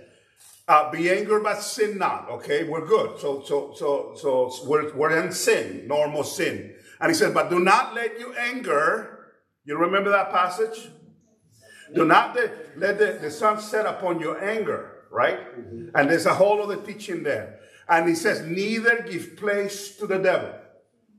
uh, 0.67 0.91
be 0.91 1.09
angry 1.09 1.41
but 1.41 1.61
sin 1.61 1.97
not. 1.97 2.29
Okay, 2.29 2.63
we're 2.63 2.85
good. 2.85 3.19
So, 3.19 3.43
so, 3.43 3.73
so, 3.75 4.15
so 4.15 4.51
we're, 4.65 4.93
we're 4.95 5.23
in 5.23 5.31
sin, 5.31 5.87
normal 5.87 6.23
sin. 6.23 6.75
And 6.99 7.09
he 7.09 7.15
says, 7.15 7.33
but 7.33 7.49
do 7.49 7.59
not 7.59 7.93
let 7.93 8.19
you 8.19 8.33
anger. 8.33 9.31
You 9.65 9.77
remember 9.77 10.11
that 10.11 10.31
passage? 10.31 10.89
Do 11.93 12.05
not 12.05 12.35
let, 12.35 12.77
let 12.77 12.97
the, 12.99 13.19
the 13.21 13.31
sun 13.31 13.59
set 13.59 13.85
upon 13.85 14.19
your 14.19 14.41
anger, 14.41 15.05
right? 15.11 15.39
Mm-hmm. 15.39 15.89
And 15.95 16.09
there's 16.09 16.25
a 16.25 16.33
whole 16.33 16.61
other 16.61 16.77
teaching 16.77 17.23
there. 17.23 17.59
And 17.89 18.07
he 18.07 18.15
says, 18.15 18.41
neither 18.41 19.01
give 19.01 19.35
place 19.35 19.97
to 19.97 20.07
the 20.07 20.17
devil 20.17 20.53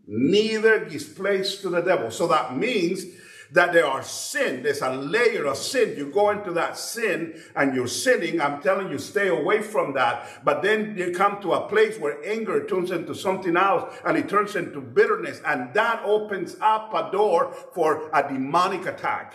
neither 0.07 0.85
gives 0.85 1.05
place 1.05 1.61
to 1.63 1.69
the 1.69 1.81
devil. 1.81 2.11
So 2.11 2.27
that 2.29 2.57
means 2.57 3.05
that 3.53 3.73
there 3.73 3.87
are 3.87 4.03
sin. 4.03 4.63
There's 4.63 4.81
a 4.81 4.93
layer 4.95 5.47
of 5.47 5.57
sin. 5.57 5.95
You 5.97 6.11
go 6.11 6.31
into 6.31 6.53
that 6.53 6.77
sin 6.77 7.41
and 7.55 7.75
you're 7.75 7.87
sinning. 7.87 8.41
I'm 8.41 8.63
telling 8.63 8.91
you, 8.91 8.99
stay 8.99 9.29
away 9.29 9.63
from 9.63 9.93
that. 9.95 10.43
But 10.45 10.63
then 10.63 10.97
you 10.97 11.13
come 11.13 11.41
to 11.43 11.53
a 11.53 11.69
place 11.69 11.99
where 11.99 12.25
anger 12.25 12.67
turns 12.67 12.91
into 12.91 13.15
something 13.15 13.57
else 13.57 13.95
and 14.05 14.17
it 14.17 14.29
turns 14.29 14.57
into 14.57 14.81
bitterness. 14.81 15.41
And 15.47 15.73
that 15.75 16.03
opens 16.05 16.57
up 16.61 16.93
a 16.95 17.13
door 17.13 17.53
for 17.75 18.11
a 18.15 18.27
demonic 18.27 18.87
attack. 18.87 19.35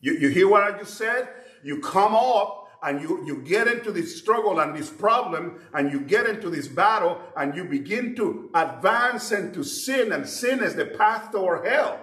You, 0.00 0.14
you 0.14 0.28
hear 0.28 0.48
what 0.48 0.64
I 0.64 0.76
just 0.76 0.94
said? 0.94 1.28
You 1.62 1.80
come 1.80 2.14
up 2.16 2.61
and 2.82 3.00
you, 3.00 3.24
you 3.24 3.36
get 3.42 3.68
into 3.68 3.92
this 3.92 4.18
struggle 4.18 4.58
and 4.58 4.76
this 4.76 4.90
problem 4.90 5.60
and 5.72 5.92
you 5.92 6.00
get 6.00 6.26
into 6.26 6.50
this 6.50 6.66
battle 6.66 7.20
and 7.36 7.54
you 7.54 7.64
begin 7.64 8.16
to 8.16 8.50
advance 8.54 9.30
into 9.30 9.62
sin 9.62 10.12
and 10.12 10.28
sin 10.28 10.62
is 10.62 10.74
the 10.74 10.86
path 10.86 11.30
toward 11.30 11.64
hell. 11.66 12.00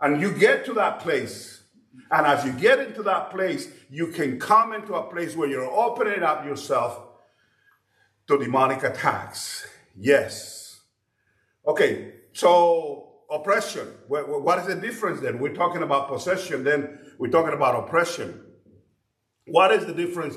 And 0.00 0.20
you 0.20 0.32
get 0.32 0.64
to 0.66 0.72
that 0.74 1.00
place. 1.00 1.62
And 2.10 2.26
as 2.26 2.44
you 2.44 2.52
get 2.52 2.78
into 2.78 3.02
that 3.02 3.30
place, 3.30 3.68
you 3.90 4.08
can 4.08 4.38
come 4.38 4.72
into 4.72 4.94
a 4.94 5.10
place 5.10 5.36
where 5.36 5.48
you're 5.48 5.70
opening 5.70 6.22
up 6.22 6.46
yourself 6.46 6.98
to 8.28 8.38
demonic 8.38 8.82
attacks. 8.82 9.66
Yes. 9.94 10.80
Okay, 11.66 12.14
so 12.32 13.16
oppression. 13.30 13.88
What 14.06 14.58
is 14.60 14.66
the 14.66 14.76
difference 14.76 15.20
then? 15.20 15.38
We're 15.38 15.54
talking 15.54 15.82
about 15.82 16.08
possession, 16.08 16.64
then 16.64 16.98
we're 17.18 17.30
talking 17.30 17.52
about 17.52 17.84
oppression. 17.84 18.44
What 19.50 19.72
is 19.72 19.86
the 19.86 19.94
difference? 19.94 20.36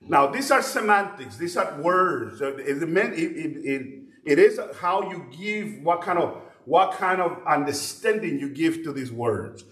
Now, 0.00 0.26
these 0.26 0.50
are 0.50 0.62
semantics. 0.62 1.36
These 1.36 1.56
are 1.56 1.80
words. 1.80 2.40
It, 2.40 2.60
it, 2.60 2.82
it, 2.82 4.02
it 4.24 4.38
is 4.38 4.60
how 4.80 5.10
you 5.10 5.26
give 5.36 5.82
what 5.82 6.02
kind 6.02 6.18
of 6.18 6.42
what 6.64 6.92
kind 6.92 7.20
of 7.20 7.38
understanding 7.46 8.38
you 8.38 8.48
give 8.48 8.82
to 8.84 8.92
these 8.92 9.10
words. 9.10 9.64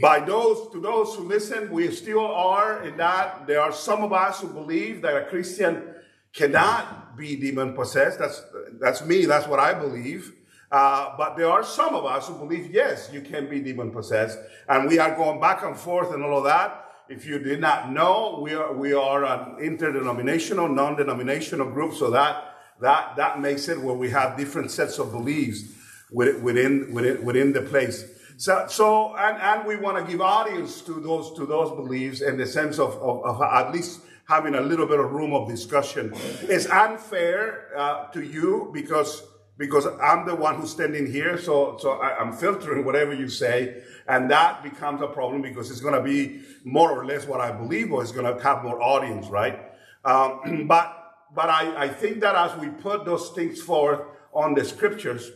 By 0.00 0.20
those 0.20 0.70
to 0.72 0.80
those 0.80 1.14
who 1.14 1.24
listen, 1.24 1.70
we 1.70 1.90
still 1.90 2.26
are 2.26 2.82
in 2.84 2.96
that 2.96 3.46
there 3.46 3.60
are 3.60 3.72
some 3.72 4.02
of 4.02 4.12
us 4.12 4.40
who 4.40 4.48
believe 4.48 5.02
that 5.02 5.16
a 5.16 5.26
Christian 5.26 5.94
cannot 6.32 7.16
be 7.16 7.36
demon 7.36 7.74
possessed. 7.74 8.18
That's 8.18 8.42
that's 8.80 9.04
me. 9.04 9.26
That's 9.26 9.46
what 9.46 9.58
I 9.58 9.74
believe. 9.74 10.32
Uh, 10.70 11.14
but 11.18 11.36
there 11.36 11.50
are 11.50 11.62
some 11.62 11.94
of 11.94 12.06
us 12.06 12.28
who 12.28 12.34
believe 12.38 12.70
yes, 12.72 13.10
you 13.12 13.20
can 13.20 13.48
be 13.48 13.60
demon 13.60 13.90
possessed, 13.90 14.38
and 14.68 14.88
we 14.88 14.98
are 14.98 15.14
going 15.14 15.38
back 15.38 15.62
and 15.62 15.76
forth 15.76 16.12
and 16.14 16.24
all 16.24 16.38
of 16.38 16.44
that. 16.44 16.81
If 17.08 17.26
you 17.26 17.38
did 17.38 17.60
not 17.60 17.92
know, 17.92 18.40
we 18.42 18.54
are, 18.54 18.72
we 18.72 18.92
are 18.92 19.24
an 19.24 19.58
interdenominational, 19.60 20.68
non-denominational 20.68 21.70
group, 21.70 21.94
so 21.94 22.10
that, 22.10 22.54
that, 22.80 23.16
that 23.16 23.40
makes 23.40 23.68
it 23.68 23.80
where 23.80 23.94
we 23.94 24.10
have 24.10 24.36
different 24.36 24.70
sets 24.70 24.98
of 24.98 25.10
beliefs 25.10 25.64
within, 26.10 26.92
within, 26.92 27.24
within 27.24 27.52
the 27.52 27.62
place. 27.62 28.04
So, 28.36 28.66
so 28.68 29.16
and, 29.16 29.40
and 29.40 29.66
we 29.66 29.76
want 29.76 30.04
to 30.04 30.10
give 30.10 30.20
audience 30.20 30.80
to 30.82 30.94
those, 31.00 31.34
to 31.36 31.44
those 31.46 31.70
beliefs 31.70 32.20
in 32.22 32.36
the 32.36 32.46
sense 32.46 32.78
of, 32.78 32.94
of, 32.94 33.24
of 33.24 33.42
at 33.42 33.72
least 33.72 34.00
having 34.28 34.54
a 34.54 34.60
little 34.60 34.86
bit 34.86 35.00
of 35.00 35.12
room 35.12 35.32
of 35.34 35.48
discussion. 35.48 36.12
It's 36.42 36.66
unfair 36.66 37.76
uh, 37.76 38.06
to 38.12 38.22
you 38.22 38.70
because 38.72 39.22
because 39.58 39.86
I'm 40.02 40.26
the 40.26 40.34
one 40.34 40.56
who's 40.56 40.70
standing 40.70 41.10
here, 41.10 41.38
so 41.38 41.76
so 41.80 41.92
I, 41.92 42.20
am 42.20 42.32
filtering 42.32 42.84
whatever 42.84 43.12
you 43.12 43.28
say, 43.28 43.82
and 44.08 44.30
that 44.30 44.62
becomes 44.62 45.02
a 45.02 45.06
problem 45.06 45.42
because 45.42 45.70
it's 45.70 45.80
going 45.80 45.94
to 45.94 46.02
be 46.02 46.42
more 46.64 46.90
or 46.90 47.04
less 47.04 47.26
what 47.26 47.40
I 47.40 47.52
believe, 47.52 47.92
or 47.92 48.02
it's 48.02 48.12
going 48.12 48.34
to 48.34 48.42
have 48.42 48.62
more 48.62 48.82
audience, 48.82 49.28
right? 49.28 49.58
Um, 50.04 50.64
but 50.68 50.98
but 51.34 51.48
I, 51.48 51.84
I 51.84 51.88
think 51.88 52.20
that 52.20 52.34
as 52.34 52.58
we 52.58 52.68
put 52.68 53.04
those 53.04 53.30
things 53.30 53.60
forth 53.60 54.00
on 54.32 54.54
the 54.54 54.64
scriptures, 54.64 55.30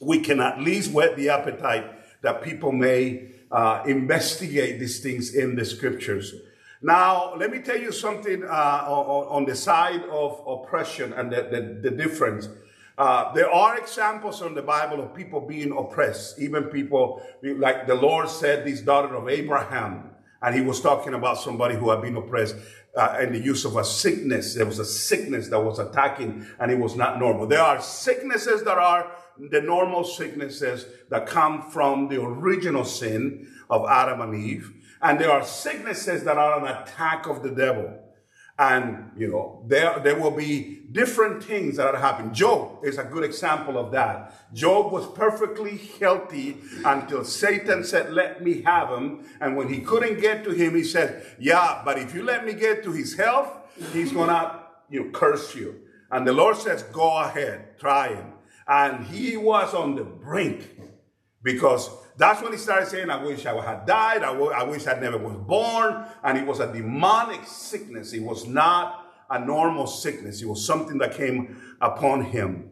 we 0.00 0.20
can 0.20 0.40
at 0.40 0.60
least 0.60 0.92
whet 0.92 1.16
the 1.16 1.28
appetite 1.28 1.84
that 2.22 2.42
people 2.42 2.72
may 2.72 3.30
uh, 3.50 3.82
investigate 3.86 4.80
these 4.80 5.00
things 5.00 5.34
in 5.34 5.56
the 5.56 5.64
scriptures. 5.64 6.34
Now, 6.80 7.36
let 7.36 7.50
me 7.50 7.60
tell 7.60 7.78
you 7.78 7.92
something 7.92 8.42
uh, 8.42 8.46
on, 8.46 9.26
on, 9.28 9.44
the 9.44 9.54
side 9.54 10.02
of 10.10 10.42
oppression 10.46 11.12
and 11.12 11.30
the, 11.30 11.42
the, 11.42 11.90
the 11.90 11.96
difference. 11.96 12.48
Uh, 12.98 13.32
there 13.32 13.50
are 13.50 13.78
examples 13.78 14.42
in 14.42 14.54
the 14.54 14.62
Bible 14.62 15.02
of 15.02 15.14
people 15.14 15.40
being 15.40 15.72
oppressed, 15.72 16.38
even 16.38 16.64
people 16.64 17.22
like 17.42 17.86
the 17.86 17.94
Lord 17.94 18.28
said, 18.28 18.66
this 18.66 18.82
daughter 18.82 19.14
of 19.14 19.28
Abraham, 19.28 20.10
and 20.42 20.54
he 20.54 20.60
was 20.60 20.80
talking 20.80 21.14
about 21.14 21.38
somebody 21.38 21.74
who 21.74 21.88
had 21.88 22.02
been 22.02 22.16
oppressed 22.16 22.56
uh, 22.94 23.18
in 23.22 23.32
the 23.32 23.38
use 23.38 23.64
of 23.64 23.76
a 23.76 23.84
sickness. 23.84 24.54
There 24.54 24.66
was 24.66 24.78
a 24.78 24.84
sickness 24.84 25.48
that 25.48 25.60
was 25.60 25.78
attacking, 25.78 26.46
and 26.58 26.70
it 26.70 26.78
was 26.78 26.94
not 26.94 27.18
normal. 27.18 27.46
There 27.46 27.62
are 27.62 27.80
sicknesses 27.80 28.62
that 28.64 28.76
are 28.76 29.10
the 29.38 29.62
normal 29.62 30.04
sicknesses 30.04 30.84
that 31.08 31.26
come 31.26 31.62
from 31.70 32.08
the 32.08 32.20
original 32.20 32.84
sin 32.84 33.48
of 33.70 33.86
Adam 33.88 34.20
and 34.20 34.34
Eve, 34.34 34.70
and 35.00 35.18
there 35.18 35.30
are 35.30 35.44
sicknesses 35.44 36.24
that 36.24 36.36
are 36.36 36.60
an 36.60 36.76
attack 36.76 37.26
of 37.26 37.42
the 37.42 37.50
devil. 37.50 38.01
And, 38.58 39.10
you 39.16 39.28
know, 39.28 39.64
there, 39.66 39.98
there 40.00 40.18
will 40.18 40.30
be 40.30 40.82
different 40.92 41.42
things 41.42 41.78
that 41.78 41.94
are 41.94 41.98
happening. 41.98 42.34
Job 42.34 42.84
is 42.84 42.98
a 42.98 43.04
good 43.04 43.24
example 43.24 43.78
of 43.78 43.90
that. 43.92 44.52
Job 44.54 44.92
was 44.92 45.06
perfectly 45.12 45.78
healthy 45.98 46.58
until 46.84 47.24
Satan 47.24 47.82
said, 47.82 48.12
let 48.12 48.44
me 48.44 48.62
have 48.62 48.90
him. 48.90 49.24
And 49.40 49.56
when 49.56 49.68
he 49.68 49.80
couldn't 49.80 50.20
get 50.20 50.44
to 50.44 50.50
him, 50.50 50.74
he 50.74 50.84
said, 50.84 51.24
yeah, 51.40 51.80
but 51.84 51.98
if 51.98 52.14
you 52.14 52.22
let 52.22 52.44
me 52.44 52.52
get 52.52 52.84
to 52.84 52.92
his 52.92 53.16
health, 53.16 53.48
he's 53.92 54.12
gonna, 54.12 54.60
you 54.90 55.04
know, 55.04 55.10
curse 55.10 55.54
you. 55.54 55.80
And 56.10 56.26
the 56.26 56.34
Lord 56.34 56.56
says, 56.56 56.82
go 56.84 57.16
ahead, 57.18 57.78
try 57.78 58.14
him. 58.14 58.34
And 58.68 59.06
he 59.06 59.38
was 59.38 59.74
on 59.74 59.94
the 59.94 60.04
brink 60.04 60.78
because 61.42 61.88
that's 62.22 62.40
when 62.40 62.52
he 62.52 62.58
started 62.58 62.88
saying, 62.88 63.10
I 63.10 63.22
wish 63.22 63.44
I 63.46 63.60
had 63.64 63.84
died. 63.84 64.22
I, 64.22 64.62
wish 64.62 64.86
I 64.86 64.94
never 64.98 65.18
was 65.18 65.36
born. 65.36 66.04
And 66.22 66.38
it 66.38 66.46
was 66.46 66.60
a 66.60 66.72
demonic 66.72 67.44
sickness. 67.44 68.12
It 68.12 68.22
was 68.22 68.46
not 68.46 69.12
a 69.28 69.44
normal 69.44 69.86
sickness. 69.86 70.40
It 70.40 70.46
was 70.46 70.64
something 70.64 70.98
that 70.98 71.14
came 71.14 71.60
upon 71.80 72.26
him 72.26 72.70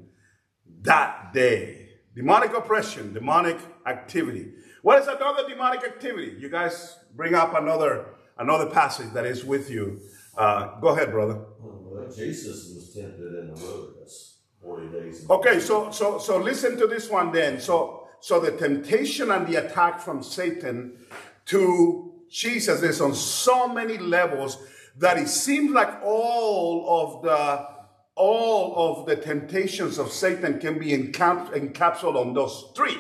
that 0.83 1.33
day. 1.33 1.89
Demonic 2.15 2.53
oppression, 2.57 3.13
demonic 3.13 3.59
activity. 3.87 4.53
What 4.83 5.03
is 5.03 5.09
another 5.09 5.49
demonic 5.49 5.83
activity? 5.85 6.37
You 6.39 6.49
guys 6.49 6.99
bring 7.17 7.35
up 7.35 7.55
another 7.55 8.07
another 8.39 8.67
passage 8.67 9.13
that 9.13 9.27
is 9.27 9.45
with 9.45 9.71
you. 9.71 10.01
Uh, 10.37 10.79
go 10.81 10.89
ahead, 10.89 11.11
brother. 11.11 11.41
Well, 11.59 12.11
Jesus 12.11 12.73
was 12.75 12.95
tempted 12.95 13.39
in 13.39 13.55
the 13.55 13.61
wilderness 13.61 14.39
40 14.63 14.89
days. 14.89 15.27
Okay, 15.29 15.61
so 15.61 15.91
so 15.91 16.19
so 16.19 16.39
listen 16.39 16.77
to 16.79 16.87
this 16.87 17.11
one 17.11 17.33
then. 17.33 17.61
So 17.61 18.00
so 18.21 18.41
the 18.41 18.53
temptation 18.53 19.31
and 19.31 19.47
the 19.47 19.57
attack 19.57 20.01
from 20.01 20.23
Satan 20.23 20.99
to 21.47 22.13
Jesus 22.31 22.83
is 22.83 23.01
on 23.01 23.15
so 23.15 23.67
many 23.67 23.99
levels 23.99 24.59
that 24.99 25.19
it 25.19 25.29
seems 25.29 25.71
like 25.71 26.03
all 26.03 26.87
of 26.89 27.23
the 27.23 27.81
all 28.15 28.75
of 29.01 29.07
the 29.07 29.17
temptations 29.17 29.99
of 29.99 30.13
Satan 30.13 30.61
can 30.61 30.79
be 30.79 30.89
encap- 30.89 31.55
encapsulated 31.55 32.21
on 32.21 32.35
those 32.35 32.67
three 32.77 32.99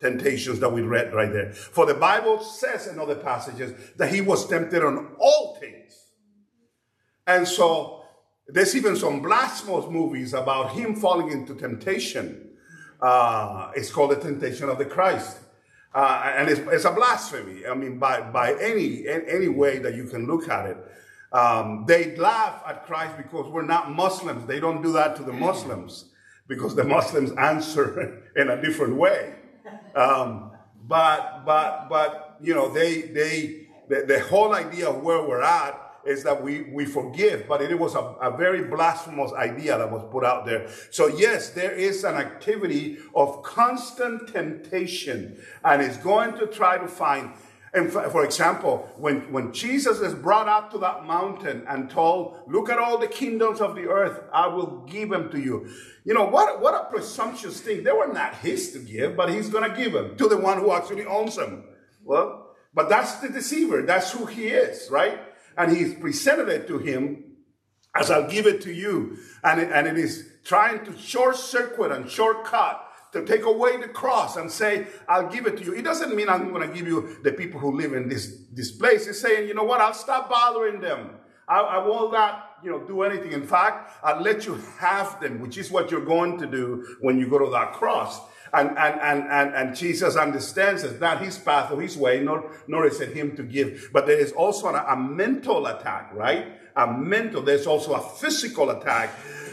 temptations 0.00 0.58
that 0.58 0.72
we 0.72 0.80
read 0.80 1.14
right 1.14 1.32
there. 1.32 1.52
For 1.52 1.86
the 1.86 1.94
Bible 1.94 2.42
says 2.42 2.88
in 2.88 2.98
other 2.98 3.14
passages 3.14 3.72
that 3.96 4.12
he 4.12 4.20
was 4.20 4.48
tempted 4.48 4.82
on 4.82 5.14
all 5.18 5.58
things. 5.60 6.06
And 7.26 7.46
so 7.46 8.02
there's 8.48 8.74
even 8.74 8.96
some 8.96 9.22
blasphemous 9.22 9.86
movies 9.88 10.34
about 10.34 10.72
him 10.72 10.96
falling 10.96 11.30
into 11.30 11.54
temptation. 11.54 12.49
Uh, 13.00 13.70
it's 13.74 13.90
called 13.90 14.10
the 14.10 14.16
temptation 14.16 14.68
of 14.68 14.78
the 14.78 14.84
Christ. 14.84 15.38
Uh, 15.94 16.32
and 16.36 16.48
it's, 16.48 16.60
it's, 16.60 16.84
a 16.84 16.92
blasphemy. 16.92 17.66
I 17.66 17.74
mean, 17.74 17.98
by, 17.98 18.20
by 18.20 18.54
any, 18.60 19.08
any 19.08 19.48
way 19.48 19.78
that 19.78 19.94
you 19.94 20.04
can 20.04 20.26
look 20.26 20.48
at 20.48 20.66
it. 20.66 20.76
Um, 21.32 21.84
they 21.86 22.16
laugh 22.16 22.62
at 22.66 22.86
Christ 22.86 23.16
because 23.16 23.50
we're 23.50 23.66
not 23.66 23.90
Muslims. 23.90 24.46
They 24.46 24.60
don't 24.60 24.82
do 24.82 24.92
that 24.92 25.16
to 25.16 25.22
the 25.22 25.32
Muslims 25.32 26.06
because 26.46 26.74
the 26.76 26.84
Muslims 26.84 27.32
answer 27.32 28.22
in 28.36 28.50
a 28.50 28.60
different 28.60 28.96
way. 28.96 29.34
Um, 29.94 30.52
but, 30.86 31.44
but, 31.44 31.88
but, 31.88 32.36
you 32.40 32.54
know, 32.54 32.72
they, 32.72 33.02
they, 33.02 33.66
the, 33.88 34.04
the 34.06 34.20
whole 34.20 34.54
idea 34.54 34.88
of 34.88 35.02
where 35.02 35.22
we're 35.22 35.42
at 35.42 35.89
is 36.06 36.22
that 36.24 36.42
we, 36.42 36.62
we 36.72 36.84
forgive, 36.84 37.46
but 37.46 37.60
it 37.60 37.78
was 37.78 37.94
a, 37.94 38.00
a, 38.20 38.36
very 38.36 38.64
blasphemous 38.64 39.32
idea 39.32 39.76
that 39.76 39.90
was 39.90 40.02
put 40.10 40.24
out 40.24 40.46
there. 40.46 40.68
So 40.90 41.06
yes, 41.06 41.50
there 41.50 41.72
is 41.72 42.04
an 42.04 42.14
activity 42.14 42.98
of 43.14 43.42
constant 43.42 44.28
temptation 44.32 45.40
and 45.64 45.82
it's 45.82 45.98
going 45.98 46.34
to 46.38 46.46
try 46.46 46.78
to 46.78 46.88
find 46.88 47.32
and 47.72 47.92
for 47.92 48.24
example, 48.24 48.90
when, 48.96 49.30
when 49.32 49.52
Jesus 49.52 50.00
is 50.00 50.12
brought 50.12 50.48
up 50.48 50.72
to 50.72 50.78
that 50.78 51.04
mountain 51.04 51.64
and 51.68 51.88
told, 51.88 52.40
look 52.48 52.68
at 52.68 52.78
all 52.78 52.98
the 52.98 53.06
kingdoms 53.06 53.60
of 53.60 53.76
the 53.76 53.86
earth, 53.86 54.24
I 54.32 54.48
will 54.48 54.84
give 54.88 55.10
them 55.10 55.30
to 55.30 55.38
you. 55.38 55.70
You 56.04 56.14
know, 56.14 56.24
what, 56.24 56.60
what 56.60 56.74
a 56.74 56.90
presumptuous 56.90 57.60
thing. 57.60 57.84
They 57.84 57.92
were 57.92 58.12
not 58.12 58.34
his 58.36 58.72
to 58.72 58.80
give, 58.80 59.16
but 59.16 59.30
he's 59.30 59.48
going 59.48 59.70
to 59.70 59.76
give 59.76 59.92
them 59.92 60.16
to 60.16 60.28
the 60.28 60.36
one 60.36 60.58
who 60.58 60.72
actually 60.72 61.04
owns 61.04 61.36
them. 61.36 61.62
Well, 62.02 62.56
but 62.74 62.88
that's 62.88 63.16
the 63.16 63.28
deceiver. 63.28 63.82
That's 63.82 64.10
who 64.10 64.26
he 64.26 64.48
is, 64.48 64.90
right? 64.90 65.20
And 65.60 65.76
he's 65.76 65.92
presented 65.92 66.48
it 66.48 66.66
to 66.68 66.78
him 66.78 67.22
as 67.94 68.10
I'll 68.10 68.30
give 68.30 68.46
it 68.46 68.62
to 68.62 68.72
you. 68.72 69.18
And 69.44 69.60
it, 69.60 69.70
and 69.70 69.86
it 69.86 69.98
is 69.98 70.26
trying 70.42 70.86
to 70.86 70.96
short 70.96 71.36
circuit 71.36 71.92
and 71.92 72.10
shortcut 72.10 72.86
to 73.12 73.26
take 73.26 73.44
away 73.44 73.76
the 73.76 73.88
cross 73.88 74.36
and 74.36 74.50
say, 74.50 74.86
I'll 75.06 75.28
give 75.28 75.46
it 75.46 75.58
to 75.58 75.64
you. 75.64 75.74
It 75.74 75.82
doesn't 75.82 76.16
mean 76.16 76.30
I'm 76.30 76.50
going 76.50 76.66
to 76.66 76.74
give 76.74 76.86
you 76.86 77.18
the 77.22 77.32
people 77.32 77.60
who 77.60 77.76
live 77.76 77.92
in 77.92 78.08
this, 78.08 78.44
this 78.54 78.70
place. 78.70 79.06
It's 79.06 79.20
saying, 79.20 79.48
you 79.48 79.54
know 79.54 79.64
what? 79.64 79.82
I'll 79.82 79.92
stop 79.92 80.30
bothering 80.30 80.80
them. 80.80 81.10
I, 81.46 81.60
I 81.60 81.78
will 81.84 82.10
not, 82.10 82.56
you 82.64 82.70
know, 82.70 82.80
do 82.86 83.02
anything. 83.02 83.32
In 83.32 83.46
fact, 83.46 83.92
I'll 84.02 84.22
let 84.22 84.46
you 84.46 84.54
have 84.78 85.20
them, 85.20 85.40
which 85.40 85.58
is 85.58 85.70
what 85.70 85.90
you're 85.90 86.06
going 86.06 86.38
to 86.38 86.46
do 86.46 86.96
when 87.02 87.18
you 87.18 87.28
go 87.28 87.38
to 87.38 87.50
that 87.50 87.74
cross. 87.74 88.18
And, 88.52 88.70
and, 88.70 89.00
and, 89.00 89.22
and, 89.30 89.54
and 89.54 89.76
Jesus 89.76 90.16
understands 90.16 90.82
it's 90.82 91.00
not 91.00 91.22
his 91.22 91.38
path 91.38 91.70
or 91.70 91.80
his 91.80 91.96
way, 91.96 92.20
nor, 92.20 92.50
nor 92.66 92.86
is 92.86 93.00
it 93.00 93.14
him 93.14 93.36
to 93.36 93.42
give. 93.42 93.90
But 93.92 94.06
there 94.06 94.18
is 94.18 94.32
also 94.32 94.68
a, 94.68 94.84
a 94.88 94.96
mental 94.96 95.66
attack, 95.66 96.10
right? 96.12 96.46
A 96.76 96.92
mental, 96.92 97.42
there's 97.42 97.66
also 97.66 97.94
a 97.94 98.00
physical 98.00 98.70
attack 98.70 99.10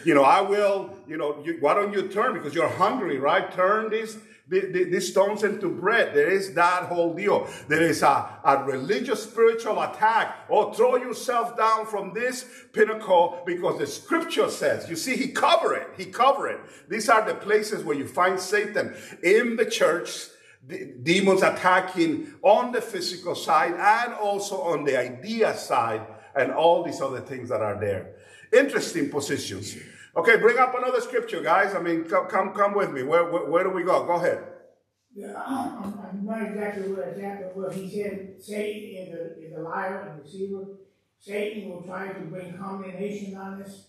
you 0.08 0.14
know, 0.14 0.24
I 0.24 0.40
will, 0.40 0.96
you 1.06 1.18
know, 1.18 1.44
you, 1.44 1.58
why 1.60 1.74
don't 1.74 1.92
you 1.92 2.08
turn? 2.08 2.34
Because 2.34 2.56
you're 2.56 2.70
hungry, 2.70 3.18
right? 3.18 3.52
Turn 3.52 3.90
these, 4.50 4.74
these 4.74 5.12
stones 5.12 5.44
into 5.44 5.70
bread. 5.70 6.16
There 6.16 6.30
is 6.30 6.54
that 6.54 6.84
whole 6.84 7.14
deal. 7.14 7.48
There 7.68 7.82
is 7.82 8.02
a, 8.02 8.40
a 8.44 8.64
religious 8.66 9.24
spiritual 9.24 9.82
attack. 9.82 10.46
Oh, 10.50 10.72
throw 10.72 10.96
yourself 10.96 11.58
down 11.58 11.86
from 11.86 12.14
this 12.14 12.46
pinnacle 12.72 13.42
because 13.46 13.78
the 13.78 13.88
scripture 13.88 14.50
says, 14.50 14.90
you 14.90 14.96
see, 14.96 15.18
he 15.18 15.30
cover 15.30 15.76
it. 15.76 15.90
He 15.98 16.06
cover 16.06 16.48
it. 16.48 16.60
These 16.90 17.10
are 17.10 17.26
the 17.26 17.36
places 17.36 17.84
where 17.84 17.98
you 17.98 18.08
find 18.08 18.40
Satan 18.40 18.96
in 19.22 19.58
the 19.58 19.66
church 19.66 20.28
demons 21.04 21.44
attacking 21.44 22.34
on 22.42 22.72
the 22.72 22.82
physical 22.82 23.36
side 23.36 23.74
and 23.74 24.14
also 24.14 24.62
on 24.62 24.84
the 24.84 24.98
idea 24.98 25.56
side 25.56 26.06
and 26.36 26.52
all 26.52 26.84
these 26.84 27.02
other 27.02 27.22
things 27.22 27.50
that 27.50 27.62
are 27.62 27.80
there. 27.80 28.16
Interesting 28.54 29.10
positions. 29.10 29.78
Okay, 30.16 30.38
bring 30.38 30.58
up 30.58 30.74
another 30.76 31.00
scripture, 31.00 31.42
guys. 31.42 31.76
I 31.76 31.80
mean, 31.80 32.06
come, 32.06 32.28
come, 32.28 32.52
come 32.52 32.74
with 32.74 32.92
me. 32.92 33.04
Where, 33.04 33.30
where, 33.30 33.46
where 33.46 33.64
do 33.64 33.70
we 33.70 33.84
go? 33.84 34.04
Go 34.06 34.14
ahead. 34.14 34.44
Yeah, 35.18 35.34
I'm, 35.48 35.98
I'm 35.98 36.26
not 36.26 36.44
exactly 36.44 36.90
what 36.90 37.08
it's 37.08 37.20
at, 37.20 37.58
but 37.58 37.74
he 37.74 37.90
said 37.90 38.36
Satan 38.40 39.02
is 39.02 39.14
a, 39.16 39.48
is 39.48 39.58
a 39.58 39.62
liar 39.62 40.12
and 40.12 40.22
a 40.22 40.24
deceiver. 40.24 40.64
Satan 41.20 41.72
will 41.72 41.82
try 41.82 42.14
to 42.14 42.20
bring 42.26 42.56
condemnation 42.56 43.36
on 43.36 43.64
us. 43.64 43.88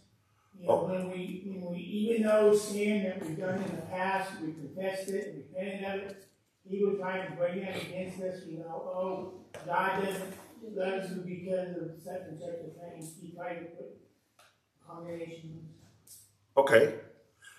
You 0.59 0.67
know, 0.67 0.73
oh. 0.73 0.85
when 0.87 1.11
we, 1.11 1.43
when 1.45 1.71
we, 1.71 1.81
even 1.81 2.23
though 2.23 2.57
sin 2.57 3.03
that 3.05 3.23
we've 3.23 3.39
done 3.39 3.57
in 3.57 3.77
the 3.77 3.83
past, 3.83 4.41
we 4.41 4.53
confessed 4.53 5.11
it, 5.11 5.35
we 5.35 5.61
repented 5.61 5.85
of 5.85 6.11
it, 6.11 6.25
he 6.67 6.83
will 6.83 6.97
try 6.97 7.27
to 7.27 7.33
bring 7.33 7.61
that 7.61 7.77
against 7.77 8.23
us. 8.23 8.47
You 8.47 8.61
know, 8.61 8.65
oh, 8.65 9.35
God 9.67 10.03
doesn't 10.03 10.33
love 10.75 11.05
us 11.05 11.11
because 11.27 11.77
of 11.77 11.91
such 12.03 12.23
and 12.31 12.41
such 12.41 12.49
a 12.49 12.73
thing. 12.73 13.13
He 13.21 13.37
tried 13.37 13.55
to 13.57 13.65
put 13.77 13.87
condemnation. 14.89 15.69
Okay. 16.57 16.95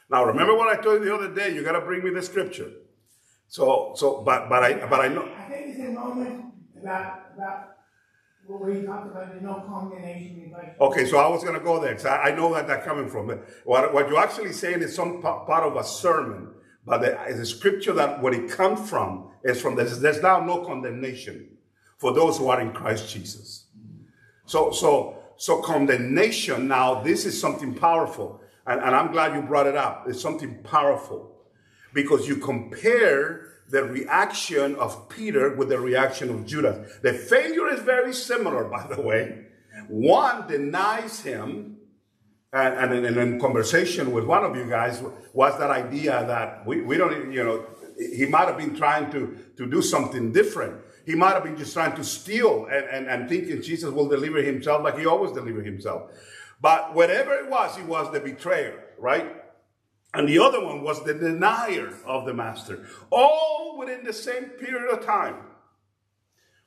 Now 0.09 0.25
remember 0.25 0.55
what 0.55 0.75
I 0.75 0.81
told 0.81 1.03
you 1.03 1.09
the 1.09 1.13
other 1.15 1.35
day. 1.35 1.53
You 1.53 1.63
got 1.63 1.73
to 1.73 1.81
bring 1.81 2.03
me 2.03 2.09
the 2.09 2.23
scripture. 2.23 2.71
So, 3.49 3.93
so, 3.95 4.21
but, 4.21 4.47
but 4.47 4.63
I, 4.63 4.85
but 4.85 4.99
I 4.99 5.07
know. 5.07 5.27
I 5.35 5.49
think 5.49 5.69
it's 5.69 5.79
a 5.79 5.91
moment 5.91 6.53
about 6.79 7.31
about 7.35 7.77
what 8.45 8.63
we 8.63 8.83
talked 8.83 9.07
about. 9.07 9.31
There's 9.31 9.41
no 9.41 9.63
condemnation 9.67 10.53
in 10.53 10.55
Okay, 10.79 11.05
so 11.07 11.17
I 11.17 11.27
was 11.27 11.43
going 11.43 11.57
to 11.57 11.63
go 11.63 11.81
there 11.81 11.89
because 11.89 12.05
I, 12.05 12.29
I, 12.29 12.35
know 12.35 12.53
that 12.53 12.67
that's 12.67 12.85
coming 12.85 13.09
from. 13.09 13.27
What 13.65 13.91
what 13.91 14.07
you're 14.07 14.19
actually 14.19 14.53
saying 14.53 14.83
is 14.83 14.93
some 14.93 15.19
part 15.19 15.63
of 15.63 15.75
a 15.75 15.83
sermon, 15.83 16.53
but 16.85 16.99
the, 16.99 17.17
the 17.35 17.45
scripture 17.45 17.93
that 17.93 18.21
where 18.21 18.33
it 18.33 18.51
comes 18.51 18.87
from 18.87 19.31
is 19.43 19.59
from 19.59 19.75
this. 19.75 19.97
There's 19.97 20.21
now 20.21 20.41
no 20.41 20.63
condemnation 20.63 21.57
for 21.97 22.13
those 22.13 22.37
who 22.37 22.49
are 22.49 22.61
in 22.61 22.71
Christ 22.71 23.11
Jesus. 23.11 23.65
So, 24.45 24.71
so 24.71 25.23
so 25.37 25.59
condemnation 25.61 26.67
now, 26.67 27.01
this 27.01 27.25
is 27.25 27.39
something 27.39 27.73
powerful. 27.73 28.41
And, 28.67 28.79
and 28.79 28.95
I'm 28.95 29.11
glad 29.11 29.33
you 29.33 29.41
brought 29.41 29.65
it 29.65 29.75
up. 29.75 30.05
It's 30.07 30.21
something 30.21 30.61
powerful 30.63 31.38
because 31.93 32.27
you 32.27 32.37
compare 32.37 33.49
the 33.69 33.83
reaction 33.83 34.75
of 34.75 35.09
Peter 35.09 35.55
with 35.55 35.69
the 35.69 35.79
reaction 35.79 36.29
of 36.29 36.45
Judas. 36.45 36.97
The 37.01 37.13
failure 37.13 37.71
is 37.71 37.81
very 37.81 38.13
similar, 38.13 38.63
by 38.63 38.87
the 38.87 39.01
way. 39.01 39.45
One 39.87 40.47
denies 40.47 41.21
him, 41.21 41.77
and, 42.51 43.05
and, 43.05 43.17
in 43.17 43.39
conversation 43.39 44.11
with 44.11 44.25
one 44.25 44.43
of 44.43 44.55
you 44.55 44.67
guys 44.67 45.03
was 45.33 45.57
that 45.59 45.69
idea 45.69 46.25
that 46.25 46.65
we, 46.65 46.81
we 46.81 46.97
don't, 46.97 47.31
you 47.31 47.43
know, 47.43 47.65
he 47.99 48.25
might 48.25 48.47
have 48.47 48.57
been 48.57 48.75
trying 48.75 49.11
to, 49.11 49.37
to 49.57 49.69
do 49.69 49.81
something 49.81 50.31
different. 50.31 50.81
He 51.05 51.15
might 51.15 51.33
have 51.33 51.43
been 51.43 51.57
just 51.57 51.73
trying 51.73 51.95
to 51.95 52.03
steal 52.03 52.65
and, 52.71 52.85
and, 52.85 53.07
and 53.07 53.29
thinking 53.29 53.61
Jesus 53.61 53.91
will 53.91 54.07
deliver 54.07 54.41
himself 54.41 54.83
like 54.83 54.97
he 54.97 55.05
always 55.05 55.31
delivered 55.31 55.65
himself. 55.65 56.11
But 56.61 56.93
whatever 56.93 57.33
it 57.35 57.49
was, 57.49 57.75
he 57.75 57.83
was 57.83 58.11
the 58.11 58.19
betrayer, 58.19 58.83
right? 58.97 59.38
And 60.13 60.27
the 60.27 60.39
other 60.39 60.63
one 60.63 60.81
was 60.81 61.03
the 61.03 61.13
denier 61.13 61.93
of 62.05 62.25
the 62.25 62.33
master. 62.33 62.87
All 63.11 63.77
within 63.77 64.03
the 64.03 64.13
same 64.13 64.45
period 64.45 64.91
of 64.91 65.05
time. 65.05 65.35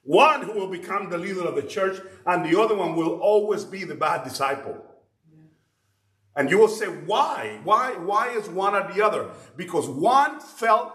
One 0.05 0.42
who 0.42 0.52
will 0.52 0.68
become 0.68 1.11
the 1.11 1.18
leader 1.18 1.42
of 1.42 1.55
the 1.55 1.62
church, 1.62 2.00
and 2.26 2.44
the 2.44 2.61
other 2.61 2.74
one 2.74 2.96
will 2.96 3.20
always 3.20 3.64
be 3.64 3.85
the 3.85 3.94
bad 3.94 4.24
disciple. 4.24 4.85
And 6.35 6.50
you 6.50 6.59
will 6.59 6.68
say, 6.68 6.87
why? 6.87 7.61
Why, 7.62 7.92
why 7.92 8.31
is 8.31 8.48
one 8.48 8.74
or 8.74 8.90
the 8.92 9.05
other? 9.05 9.28
Because 9.57 9.88
one 9.88 10.40
felt 10.40 10.94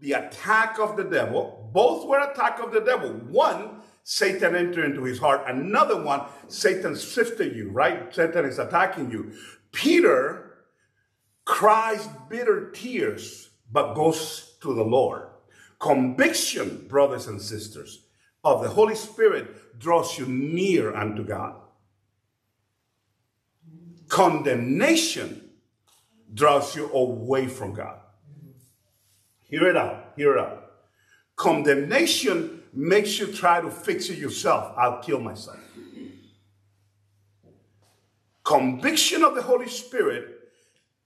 the 0.00 0.12
attack 0.12 0.78
of 0.78 0.96
the 0.96 1.04
devil. 1.04 1.68
Both 1.72 2.06
were 2.08 2.20
attack 2.20 2.60
of 2.60 2.72
the 2.72 2.80
devil. 2.80 3.10
One, 3.10 3.82
Satan 4.02 4.56
entered 4.56 4.86
into 4.86 5.02
his 5.04 5.18
heart. 5.18 5.42
Another 5.46 6.02
one, 6.02 6.22
Satan 6.46 6.96
sifted 6.96 7.54
you, 7.54 7.70
right? 7.70 8.14
Satan 8.14 8.44
is 8.46 8.58
attacking 8.58 9.10
you. 9.10 9.32
Peter 9.72 10.47
cries 11.48 12.06
bitter 12.28 12.70
tears, 12.72 13.48
but 13.72 13.94
goes 13.94 14.58
to 14.60 14.74
the 14.74 14.84
Lord. 14.84 15.28
Conviction, 15.78 16.86
brothers 16.88 17.26
and 17.26 17.40
sisters, 17.40 18.04
of 18.44 18.62
the 18.62 18.68
Holy 18.68 18.94
Spirit 18.94 19.78
draws 19.80 20.18
you 20.18 20.26
near 20.26 20.94
unto 20.94 21.24
God. 21.24 21.54
Condemnation 24.08 25.48
draws 26.34 26.76
you 26.76 26.92
away 26.92 27.46
from 27.46 27.72
God. 27.72 27.98
Hear 29.44 29.68
it 29.68 29.76
out. 29.76 30.12
Hear 30.16 30.36
it 30.36 30.40
out. 30.40 30.70
Condemnation 31.34 32.62
makes 32.74 33.18
you 33.18 33.32
try 33.32 33.62
to 33.62 33.70
fix 33.70 34.10
it 34.10 34.18
yourself. 34.18 34.74
I'll 34.76 35.00
kill 35.00 35.20
myself. 35.20 35.58
Conviction 38.44 39.24
of 39.24 39.34
the 39.34 39.42
Holy 39.42 39.68
Spirit, 39.68 40.37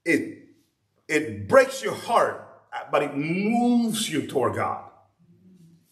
it, 0.04 0.48
it 1.08 1.48
breaks 1.48 1.82
your 1.82 1.94
heart, 1.94 2.48
but 2.90 3.02
it 3.02 3.16
moves 3.16 4.10
you 4.10 4.26
toward 4.26 4.56
God. 4.56 4.84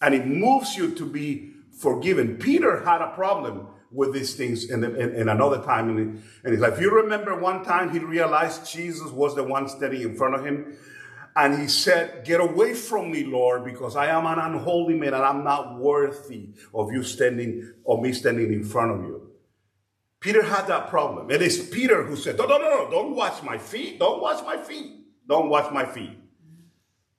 And 0.01 0.14
it 0.14 0.27
moves 0.27 0.77
you 0.77 0.94
to 0.94 1.05
be 1.05 1.51
forgiven. 1.79 2.37
Peter 2.37 2.85
had 2.85 3.03
a 3.03 3.09
problem 3.09 3.66
with 3.92 4.12
these 4.12 4.35
things 4.35 4.70
in, 4.70 4.85
in, 4.85 5.29
another 5.29 5.62
time 5.62 5.90
in, 5.90 6.23
in 6.44 6.53
his 6.53 6.61
life. 6.61 6.81
You 6.81 6.90
remember 6.90 7.38
one 7.38 7.64
time 7.64 7.90
he 7.90 7.99
realized 7.99 8.70
Jesus 8.70 9.11
was 9.11 9.35
the 9.35 9.42
one 9.42 9.68
standing 9.68 10.03
in 10.03 10.16
front 10.16 10.37
of 10.37 10.46
him 10.46 10.77
and 11.37 11.61
he 11.61 11.68
said, 11.68 12.25
Get 12.25 12.40
away 12.40 12.75
from 12.75 13.11
me, 13.11 13.25
Lord, 13.25 13.64
because 13.64 13.96
I 13.96 14.07
am 14.07 14.27
an 14.27 14.38
unholy 14.38 14.94
man 14.94 15.14
and 15.14 15.25
I'm 15.25 15.44
not 15.44 15.79
worthy 15.79 16.51
of 16.75 16.92
you 16.92 17.03
standing, 17.03 17.73
or 17.85 18.01
me 18.01 18.12
standing 18.12 18.53
in 18.53 18.64
front 18.64 18.92
of 18.92 19.01
you. 19.03 19.30
Peter 20.21 20.43
had 20.43 20.67
that 20.67 20.89
problem. 20.89 21.31
It 21.31 21.41
is 21.41 21.69
Peter 21.71 22.05
who 22.05 22.15
said, 22.15 22.37
No, 22.37 22.47
no, 22.47 22.59
no, 22.59 22.69
no, 22.69 22.91
don't 22.91 23.17
wash 23.17 23.43
my 23.43 23.57
feet. 23.57 23.99
Don't 23.99 24.21
wash 24.21 24.45
my 24.45 24.59
feet. 24.59 24.93
Don't 25.27 25.49
wash 25.49 25.73
my 25.73 25.87
feet. 25.87 26.19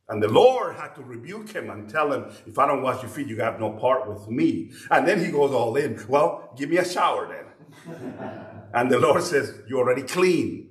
And 0.07 0.21
the 0.21 0.27
Lord 0.27 0.75
had 0.75 0.93
to 0.95 1.03
rebuke 1.03 1.49
him 1.49 1.69
and 1.69 1.89
tell 1.89 2.13
him, 2.13 2.25
If 2.45 2.59
I 2.59 2.67
don't 2.67 2.83
wash 2.83 3.01
your 3.01 3.09
feet, 3.09 3.27
you 3.27 3.37
have 3.41 3.59
no 3.59 3.71
part 3.71 4.07
with 4.07 4.29
me. 4.29 4.71
And 4.91 5.07
then 5.07 5.23
he 5.23 5.31
goes 5.31 5.51
all 5.51 5.75
in, 5.77 6.03
Well, 6.07 6.53
give 6.55 6.69
me 6.69 6.77
a 6.77 6.85
shower 6.85 7.27
then. 7.27 7.99
and 8.73 8.91
the 8.91 8.99
Lord 8.99 9.23
says, 9.23 9.51
You're 9.67 9.79
already 9.79 10.03
clean. 10.03 10.69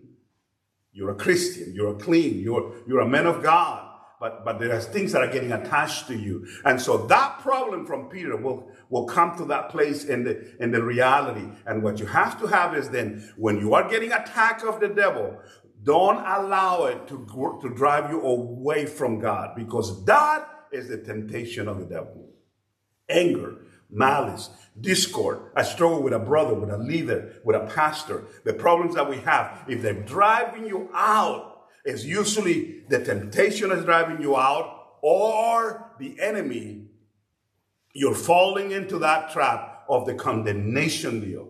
You're 0.92 1.10
a 1.10 1.14
Christian. 1.16 1.72
You're 1.74 1.94
clean. 1.94 2.38
You're, 2.38 2.74
you're 2.86 3.00
a 3.00 3.08
man 3.08 3.26
of 3.26 3.42
God. 3.42 3.89
But, 4.20 4.44
but 4.44 4.58
there 4.58 4.76
are 4.76 4.80
things 4.80 5.12
that 5.12 5.22
are 5.22 5.32
getting 5.32 5.50
attached 5.50 6.06
to 6.08 6.14
you. 6.14 6.46
And 6.66 6.78
so 6.78 7.06
that 7.06 7.38
problem 7.38 7.86
from 7.86 8.10
Peter 8.10 8.36
will, 8.36 8.70
will 8.90 9.06
come 9.06 9.34
to 9.38 9.46
that 9.46 9.70
place 9.70 10.04
in 10.04 10.24
the, 10.24 10.62
in 10.62 10.70
the 10.72 10.82
reality. 10.82 11.48
And 11.64 11.82
what 11.82 11.98
you 11.98 12.04
have 12.04 12.38
to 12.40 12.46
have 12.46 12.76
is 12.76 12.90
then 12.90 13.32
when 13.38 13.58
you 13.58 13.72
are 13.72 13.88
getting 13.88 14.12
attack 14.12 14.62
of 14.62 14.78
the 14.78 14.88
devil, 14.88 15.38
don't 15.82 16.18
allow 16.18 16.84
it 16.84 17.08
to, 17.08 17.26
to 17.62 17.74
drive 17.74 18.10
you 18.10 18.20
away 18.20 18.84
from 18.84 19.20
God 19.20 19.56
because 19.56 20.04
that 20.04 20.46
is 20.70 20.88
the 20.88 20.98
temptation 20.98 21.66
of 21.66 21.78
the 21.78 21.86
devil. 21.86 22.28
Anger, 23.08 23.56
malice, 23.90 24.50
discord, 24.78 25.40
a 25.56 25.64
struggle 25.64 26.02
with 26.02 26.12
a 26.12 26.18
brother, 26.18 26.52
with 26.52 26.70
a 26.70 26.76
leader, 26.76 27.40
with 27.42 27.56
a 27.56 27.66
pastor, 27.74 28.24
the 28.44 28.52
problems 28.52 28.94
that 28.96 29.08
we 29.08 29.16
have, 29.18 29.64
if 29.66 29.80
they're 29.80 29.94
driving 29.94 30.66
you 30.66 30.90
out, 30.92 31.49
it's 31.84 32.04
usually 32.04 32.82
the 32.88 33.04
temptation 33.04 33.70
is 33.72 33.84
driving 33.84 34.20
you 34.20 34.36
out 34.36 34.96
or 35.02 35.92
the 35.98 36.20
enemy. 36.20 36.86
You're 37.94 38.14
falling 38.14 38.70
into 38.70 38.98
that 38.98 39.30
trap 39.30 39.84
of 39.88 40.06
the 40.06 40.14
condemnation 40.14 41.20
deal. 41.20 41.48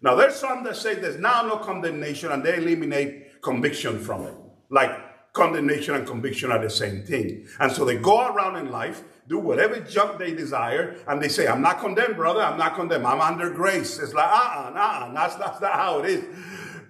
Now, 0.00 0.14
there's 0.14 0.36
some 0.36 0.64
that 0.64 0.76
say 0.76 0.94
there's 0.94 1.18
now 1.18 1.42
no 1.42 1.58
condemnation 1.58 2.32
and 2.32 2.42
they 2.42 2.56
eliminate 2.56 3.42
conviction 3.42 3.98
from 3.98 4.22
it. 4.22 4.34
Like 4.70 5.32
condemnation 5.32 5.94
and 5.94 6.06
conviction 6.06 6.50
are 6.50 6.60
the 6.60 6.70
same 6.70 7.04
thing. 7.04 7.46
And 7.60 7.70
so 7.70 7.84
they 7.84 7.96
go 7.96 8.26
around 8.28 8.56
in 8.56 8.70
life 8.70 9.02
do 9.28 9.38
whatever 9.38 9.78
junk 9.80 10.18
they 10.18 10.34
desire, 10.34 10.96
and 11.06 11.22
they 11.22 11.28
say, 11.28 11.46
I'm 11.46 11.62
not 11.62 11.78
condemned, 11.78 12.16
brother, 12.16 12.42
I'm 12.42 12.58
not 12.58 12.74
condemned, 12.74 13.06
I'm 13.06 13.20
under 13.20 13.50
grace. 13.50 13.98
It's 13.98 14.12
like, 14.12 14.26
uh-uh, 14.26 14.72
uh-uh, 14.74 15.14
that's, 15.14 15.36
that's 15.36 15.60
not 15.60 15.72
how 15.72 16.00
it 16.00 16.10
is. 16.10 16.24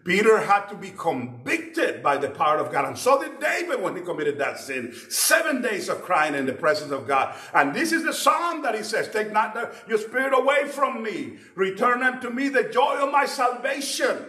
Peter 0.04 0.40
had 0.40 0.66
to 0.66 0.74
be 0.74 0.90
convicted 0.90 2.02
by 2.02 2.16
the 2.16 2.28
power 2.28 2.58
of 2.58 2.72
God. 2.72 2.86
And 2.86 2.98
so 2.98 3.22
did 3.22 3.38
David 3.38 3.80
when 3.80 3.94
he 3.94 4.02
committed 4.02 4.38
that 4.38 4.58
sin. 4.58 4.92
Seven 5.08 5.62
days 5.62 5.88
of 5.88 6.02
crying 6.02 6.34
in 6.34 6.46
the 6.46 6.52
presence 6.52 6.90
of 6.90 7.06
God. 7.06 7.36
And 7.54 7.72
this 7.74 7.92
is 7.92 8.02
the 8.02 8.12
psalm 8.12 8.62
that 8.62 8.74
he 8.74 8.82
says, 8.82 9.08
Take 9.08 9.32
not 9.32 9.54
the, 9.54 9.72
your 9.88 9.98
spirit 9.98 10.36
away 10.36 10.66
from 10.66 11.02
me. 11.02 11.38
Return 11.54 12.02
unto 12.02 12.30
me 12.30 12.48
the 12.48 12.64
joy 12.64 12.96
of 12.96 13.12
my 13.12 13.26
salvation. 13.26 14.26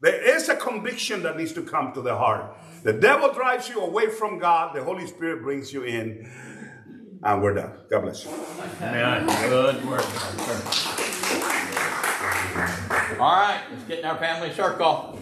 There 0.00 0.36
is 0.36 0.48
a 0.48 0.54
conviction 0.54 1.24
that 1.24 1.36
needs 1.36 1.52
to 1.54 1.62
come 1.62 1.92
to 1.94 2.00
the 2.00 2.16
heart. 2.16 2.56
The 2.84 2.92
devil 2.92 3.32
drives 3.32 3.68
you 3.68 3.80
away 3.80 4.08
from 4.08 4.38
God. 4.38 4.76
The 4.76 4.84
Holy 4.84 5.08
Spirit 5.08 5.42
brings 5.42 5.72
you 5.72 5.82
in. 5.82 6.30
And 7.24 7.42
we're 7.42 7.54
done. 7.54 7.72
God 7.90 8.02
bless 8.02 8.24
you. 8.24 8.30
Amen. 8.80 9.26
Good 9.48 9.84
work. 9.84 10.04
All 13.20 13.32
right, 13.32 13.60
let's 13.72 13.82
get 13.82 13.98
in 13.98 14.04
our 14.04 14.16
family 14.16 14.52
circle. 14.52 15.18